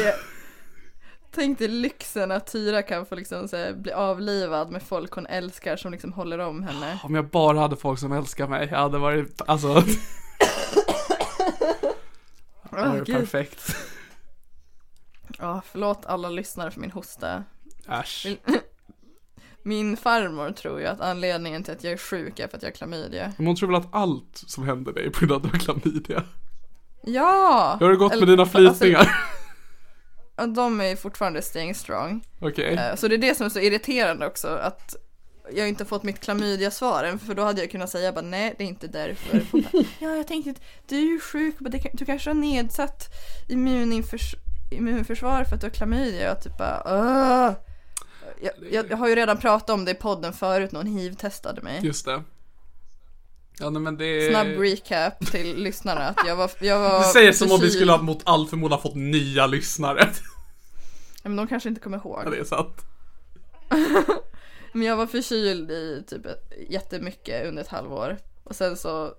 [1.34, 5.76] Tänk dig lyxen att Tyra kan få liksom här, bli avlivad med folk hon älskar
[5.76, 7.00] som liksom håller om henne.
[7.04, 9.74] Om jag bara hade folk som älskar mig, jag hade varit, alltså,
[12.70, 13.16] det varit gud.
[13.16, 13.76] perfekt.
[15.38, 17.44] Ja, förlåt alla lyssnare för min hosta.
[17.88, 18.26] Äsch.
[19.64, 22.70] Min farmor tror ju att anledningen till att jag är sjuk är för att jag
[22.70, 23.32] har klamydia.
[23.36, 25.48] Men hon tror väl att allt som händer dig är på grund av att du
[25.48, 26.24] har klamydia?
[27.02, 27.76] Ja!
[27.80, 29.12] Hur har det gått Eller- med dina alltså-
[30.36, 32.24] Ja, de är fortfarande staying strong.
[32.40, 32.74] Okej.
[32.74, 34.96] Eh, Så det är det som är så irriterande också att
[35.52, 38.64] jag inte fått mitt klamydia-svar än för då hade jag kunnat säga bara nej det
[38.64, 39.40] är inte därför.
[39.52, 41.54] Hon bara, ja jag tänkte att du är ju sjuk,
[41.92, 43.08] du kanske har nedsatt
[43.48, 44.34] immuninförs-
[44.70, 46.22] immunförsvar för att du har klamydia.
[46.28, 47.52] Jag typ bara Åh!
[48.42, 51.80] jag, jag, jag har ju redan pratat om det i podden förut, någon hiv-testade mig.
[51.86, 52.22] Just det.
[53.59, 57.53] Ja men det Snabb recap till lyssnarna att jag var, jag var Du säger som
[57.53, 60.09] om vi skulle ha mot all förmodan fått nya lyssnare.
[61.22, 62.22] Men de kanske inte kommer ihåg.
[62.24, 62.76] Ja, det är sant.
[64.72, 66.26] Men jag var förkyld i typ
[66.68, 68.18] jättemycket under ett halvår.
[68.44, 69.14] Och sen så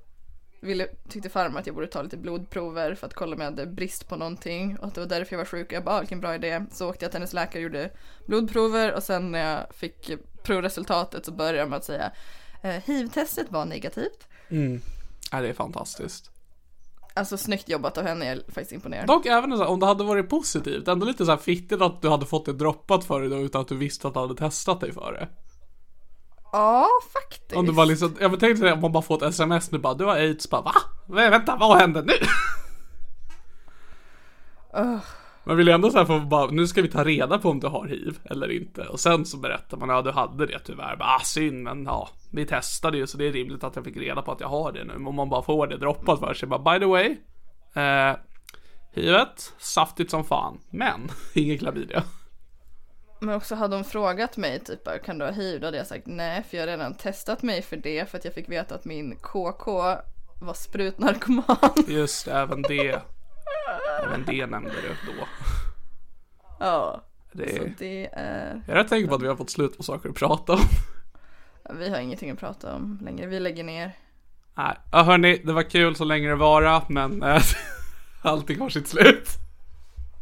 [0.62, 3.66] ville, tyckte farmor att jag borde ta lite blodprover för att kolla om jag hade
[3.66, 4.78] brist på någonting.
[4.78, 5.72] Och att det var därför jag var sjuk.
[5.72, 6.66] Jag bara, ah, vilken bra idé.
[6.72, 7.90] Så åkte jag till hennes läkare och gjorde
[8.26, 8.94] blodprover.
[8.94, 10.12] Och sen när jag fick
[10.44, 12.12] provresultatet så började de med att säga
[12.72, 14.28] hiv-testet var negativt.
[15.32, 16.30] Ja, det är fantastiskt.
[17.16, 19.08] Alltså snyggt jobbat av henne, jag är faktiskt imponerad.
[19.08, 22.26] Dock även om det hade varit positivt, ändå lite så här fittigt att du hade
[22.26, 24.94] fått det droppat för dig då utan att du visste att du hade testat dig
[24.94, 25.28] för det.
[26.52, 27.54] Ja, faktiskt.
[27.54, 29.94] Om du bara liksom, jag tänkte säga om man bara får ett sms nu bara,
[29.94, 30.74] du har aids, bara va?
[31.08, 32.14] Vä- Vänta, vad händer nu?
[35.46, 37.60] Man vill ju ändå så här få bara, nu ska vi ta reda på om
[37.60, 38.82] du har hiv eller inte.
[38.82, 40.96] Och sen så berättar man, ja du hade det tyvärr.
[40.96, 43.98] Bara, ah, synd, men ja, vi testade ju så det är rimligt att jag fick
[43.98, 44.94] reda på att jag har det nu.
[45.06, 47.18] Om man bara får det droppat för sig, bara by the way.
[47.76, 48.16] Eh,
[48.94, 52.04] hivet, saftigt som fan, men ingen klamydia.
[53.20, 55.60] Men också hade hon frågat mig typ bara, kan du ha hiv?
[55.62, 58.26] Då hade jag sagt nej för jag har redan testat mig för det för att
[58.26, 59.72] jag fick veta att min KK
[60.42, 61.74] var sprutnarkoman.
[61.88, 63.02] Just även det.
[64.04, 65.28] Även det nämnde du då.
[66.60, 67.02] ja,
[67.32, 69.84] Det är, det är, jag är rätt säker på att vi har fått slut på
[69.84, 70.60] saker att prata om.
[71.80, 73.92] vi har ingenting att prata om längre, vi lägger ner.
[74.58, 77.42] Nej, ja hörni, det var kul så länge det vara, men äh,
[78.22, 79.28] allting har sitt slut.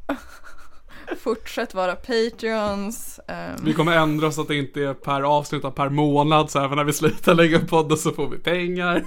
[1.23, 3.19] Fortsätt vara Patreons.
[3.27, 6.59] ehm, Vi kommer ändra så att det inte är per avsnitt utan per månad, så
[6.63, 9.03] även när vi slutar lägga upp podden så får vi pengar.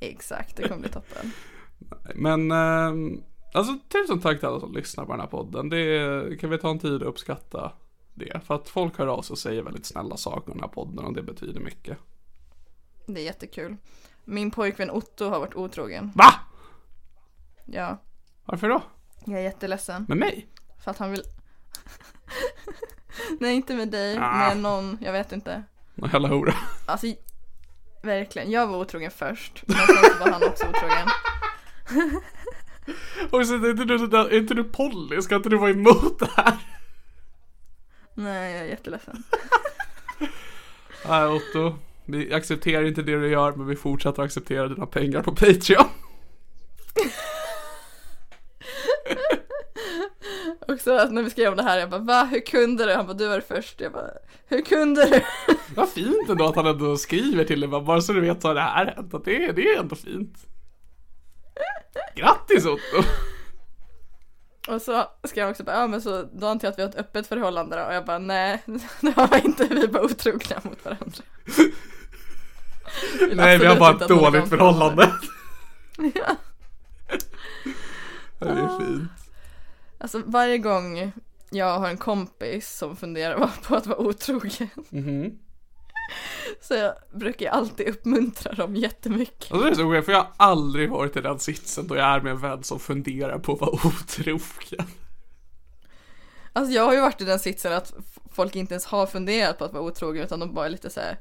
[0.00, 1.32] exakt, det kommer bli toppen.
[2.14, 3.22] Men, ähm,
[3.54, 5.68] alltså tusen tack till alla som lyssnar på den här podden.
[5.68, 7.72] Det kan vi ta en tid att uppskatta
[8.14, 8.40] det.
[8.46, 11.04] För att folk hör av sig och säger väldigt snälla saker om den här podden
[11.04, 11.98] och det betyder mycket.
[13.06, 13.76] Det är jättekul.
[14.24, 16.12] Min pojkvän Otto har varit otrogen.
[16.14, 16.34] Va?
[17.66, 18.02] Ja,
[18.44, 18.82] Varför då?
[19.24, 20.04] jag är jätteledsen.
[20.08, 20.46] Med mig?
[20.84, 21.22] För att han vill...
[23.40, 24.36] Nej, inte med dig, Ah.
[24.38, 25.62] med någon, jag vet inte.
[25.94, 26.54] Någon jävla hora.
[26.86, 27.06] Alltså,
[28.02, 28.50] verkligen.
[28.50, 31.08] Jag var otrogen först, men sen så var han också otrogen.
[33.30, 35.22] Och så är inte du, är inte du Polly?
[35.22, 36.56] Ska inte du vara emot det här?
[38.14, 39.22] Nej, jag är jätteledsen.
[41.08, 41.74] Nej Otto,
[42.04, 45.84] vi accepterar inte det du gör men vi fortsätter acceptera dina pengar på Patreon.
[50.68, 52.94] Också att när vi skrev om det här, jag bara va, hur kunde du?
[52.94, 53.80] Han bara du var först.
[53.80, 54.10] Jag bara
[54.48, 55.22] hur kunde du?
[55.74, 58.60] Vad fint ändå att han ändå skriver till dig bara, så du vet vad det
[58.60, 59.14] här hänt.
[59.14, 60.46] Att det, är- det är ändå fint.
[62.14, 63.02] Grattis Otto!
[64.68, 66.88] Och så skrev han också bara, ja men så då antar jag att vi har
[66.88, 67.82] ett öppet förhållande då.
[67.82, 68.62] Och jag bara nej,
[69.00, 71.22] det har vi inte, vi är bara otrogna mot varandra.
[73.34, 75.12] Nej vi har bara ett dåligt förhållande.
[76.14, 76.36] Ja.
[78.38, 79.10] Det är fint.
[79.98, 81.12] Alltså varje gång
[81.50, 84.68] jag har en kompis som funderar på att vara otrogen.
[84.90, 85.38] Mhm.
[86.60, 89.52] Så jag brukar jag alltid uppmuntra dem jättemycket.
[89.52, 92.06] Alltså det är så weird för jag har aldrig varit i den sitsen då jag
[92.06, 94.86] är med en vän som funderar på att vara otrogen.
[96.52, 97.94] Alltså jag har ju varit i den sitsen att
[98.32, 101.00] folk inte ens har funderat på att vara otrogen utan de bara är lite så
[101.00, 101.18] här.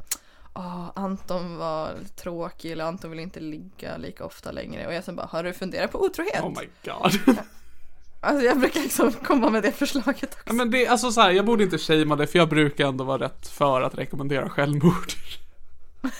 [0.53, 5.15] Åh, Anton var tråkig eller Anton vill inte ligga lika ofta längre och jag sen
[5.15, 6.43] bara, har du funderat på otrohet?
[6.43, 7.37] Oh my god.
[8.21, 10.43] Alltså jag brukar liksom komma med det förslaget också.
[10.45, 13.03] Ja, men det, alltså så här, jag borde inte shamea det för jag brukar ändå
[13.03, 15.11] vara rätt för att rekommendera självmord.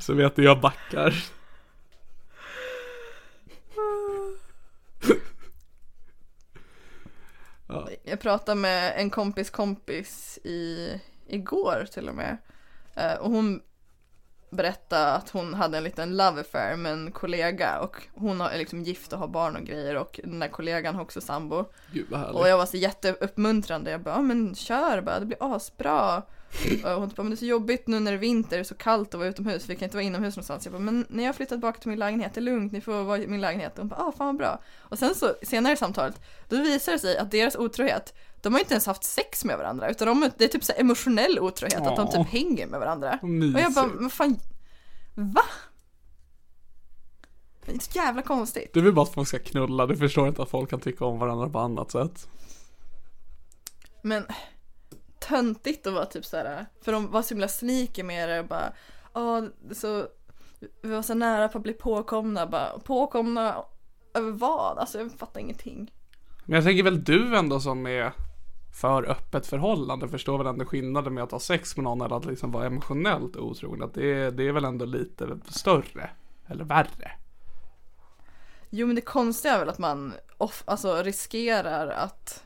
[0.00, 1.24] så vet du, jag backar.
[8.02, 10.92] Jag pratade med en kompis kompis i,
[11.26, 12.36] igår till och med.
[12.94, 13.60] Eh, och hon
[14.50, 18.82] berättade att hon hade en liten love affair med en kollega och hon är liksom
[18.82, 21.64] gift och har barn och grejer och den där kollegan har också sambo.
[21.92, 22.36] Gud vad härligt.
[22.36, 23.90] Och jag var så jätteuppmuntrande.
[23.90, 26.22] Jag bara, men kör bara, det blir asbra.
[26.84, 28.64] Och hon bara, men det är så jobbigt nu när det är vinter, det är
[28.64, 30.64] så kallt att vara utomhus, vi kan inte vara inomhus någonstans.
[30.64, 32.80] Jag bara, men när jag har flyttat tillbaka till min lägenhet, det är lugnt, ni
[32.80, 33.72] får vara i min lägenhet.
[33.72, 34.60] Och hon bara, ah fan vad bra.
[34.78, 38.60] Och sen så, senare i samtalet, då visar det sig att deras otrohet, de har
[38.60, 41.86] inte ens haft sex med varandra, utan de, det är typ så här emotionell otrohet,
[41.86, 42.10] att de Åh.
[42.24, 43.18] typ hänger med varandra.
[43.22, 44.00] Vad Och jag bara, mysigt.
[44.00, 44.38] men fan,
[45.14, 45.42] va?
[47.66, 48.70] Det är så jävla konstigt.
[48.74, 51.18] Du vill bara att folk ska knulla, du förstår inte att folk kan tycka om
[51.18, 52.28] varandra på annat sätt.
[54.02, 54.26] Men
[55.20, 58.72] töntigt att vara typ såhär, för de var så himla sneaky med det och bara,
[59.14, 60.06] ja, så
[60.82, 63.64] vi var så nära på att bli påkomna, bara påkomna
[64.14, 64.78] över vad?
[64.78, 65.92] Alltså jag fattar ingenting.
[66.44, 68.12] Men jag tänker väl du ändå som är
[68.72, 72.24] för öppet förhållande förstår väl ändå skillnaden med att ha sex med någon eller att
[72.24, 73.82] liksom vara emotionellt otrogen.
[73.82, 76.10] Att det, är- det är väl ändå lite större.
[76.46, 77.10] Eller värre.
[78.70, 82.44] Jo men det konstiga är väl att man off, alltså riskerar att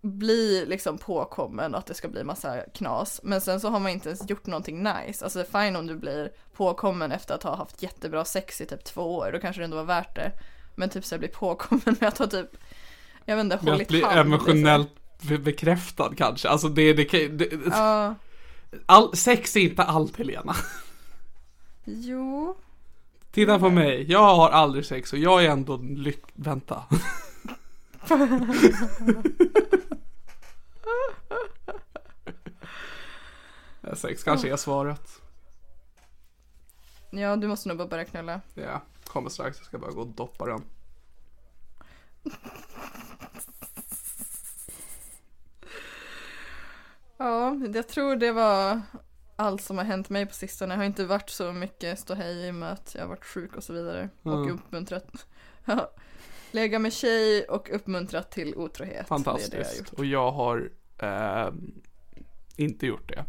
[0.00, 3.20] bli liksom påkommen och att det ska bli massa knas.
[3.22, 5.24] Men sen så har man inte ens gjort någonting nice.
[5.24, 9.16] Alltså fine om du blir påkommen efter att ha haft jättebra sex i typ två
[9.16, 10.32] år, då kanske det ändå var värt det.
[10.74, 12.56] Men typ så här bli påkommen med att ha typ,
[13.26, 14.14] jag vet inte, Med att hållit bli hand.
[14.16, 14.32] liksom.
[14.32, 14.90] emotionellt
[15.22, 16.48] be- bekräftad kanske.
[16.48, 18.14] Alltså det, det, det Ja,
[18.86, 20.54] all, Sex är inte allt Helena.
[21.84, 22.56] jo.
[23.30, 26.22] Titta på mig, jag har aldrig sex och jag är ändå lyck...
[26.34, 26.82] Vänta.
[33.94, 35.20] sex kanske är svaret.
[37.10, 38.40] Ja, du måste nog bara börja knulla.
[38.54, 39.58] Ja, kommer strax.
[39.58, 40.62] Jag ska bara gå och doppa den.
[47.16, 48.80] Ja, jag tror det var
[49.36, 50.74] allt som har hänt mig på sistone.
[50.74, 53.56] Jag har inte varit så mycket ståhej i och med att jag har varit sjuk
[53.56, 54.08] och så vidare.
[54.22, 54.54] Och Mm.
[54.54, 55.06] uppmuntrat.
[55.68, 55.90] Ja.
[56.50, 58.90] Lägga med tjej och uppmuntrat till otrohet.
[58.90, 59.92] Det är det jag Fantastiskt.
[59.92, 61.48] och jag har eh,
[62.56, 63.24] inte gjort det.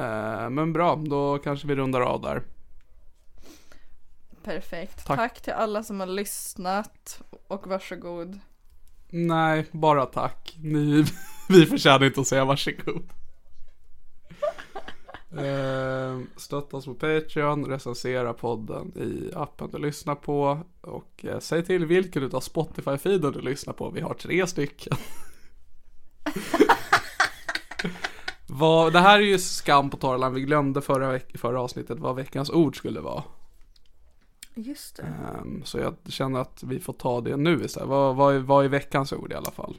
[0.00, 2.42] Eh, men bra, då kanske vi rundar av där.
[4.44, 5.06] Perfekt.
[5.06, 5.16] Tack.
[5.16, 5.40] Tack.
[5.40, 8.38] till alla som har lyssnat och varsågod.
[9.08, 10.56] Nej, bara tack.
[10.62, 11.04] Ni,
[11.48, 13.02] vi förtjänar inte att säga varsågod.
[15.38, 21.64] Eh, stötta oss på Patreon, recensera podden i appen du lyssnar på och eh, säg
[21.64, 23.90] till vilken utav Spotify-feeden du lyssnar på.
[23.90, 24.96] Vi har tre stycken.
[28.46, 30.34] vad, det här är ju skam på torrland.
[30.34, 33.22] Vi glömde förra, förra avsnittet vad veckans ord skulle vara.
[34.54, 35.02] Just det.
[35.02, 37.88] Ehm, så jag känner att vi får ta det nu istället.
[37.88, 39.76] Vad, vad, är, vad är veckans ord i alla fall?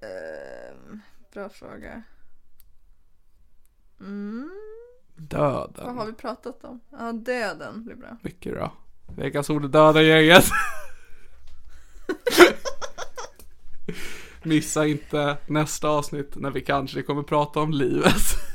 [0.00, 1.00] Ehm,
[1.32, 2.02] bra fråga.
[4.00, 4.50] Mm.
[5.16, 5.86] Döden.
[5.86, 6.80] Vad har vi pratat om?
[6.90, 8.16] Ja, döden blir bra.
[8.22, 8.72] Mycket bra.
[9.16, 10.44] Veckans ord är döda gänget.
[14.42, 18.51] Missa inte nästa avsnitt när vi kanske kommer prata om livet.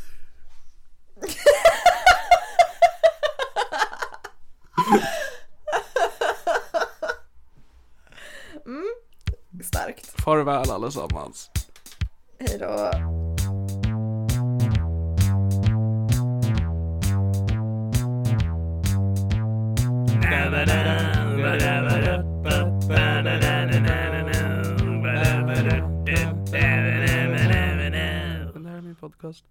[10.28, 11.52] Farväl allesammans.
[12.40, 12.92] Hej då.
[29.00, 29.46] Podcast.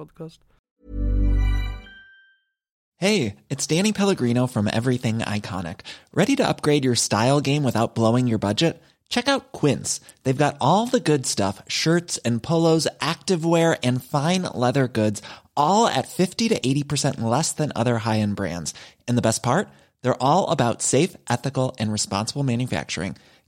[0.00, 0.38] Podcast.
[2.96, 5.80] Hey, it's Danny Pellegrino from Everything Iconic.
[6.12, 8.82] Ready to upgrade your style game without blowing your budget?
[9.08, 10.00] Check out Quince.
[10.22, 15.22] They've got all the good stuff shirts and polos, activewear, and fine leather goods,
[15.56, 18.74] all at 50 to 80% less than other high end brands.
[19.08, 19.68] And the best part?
[20.02, 23.16] They're all about safe, ethical, and responsible manufacturing.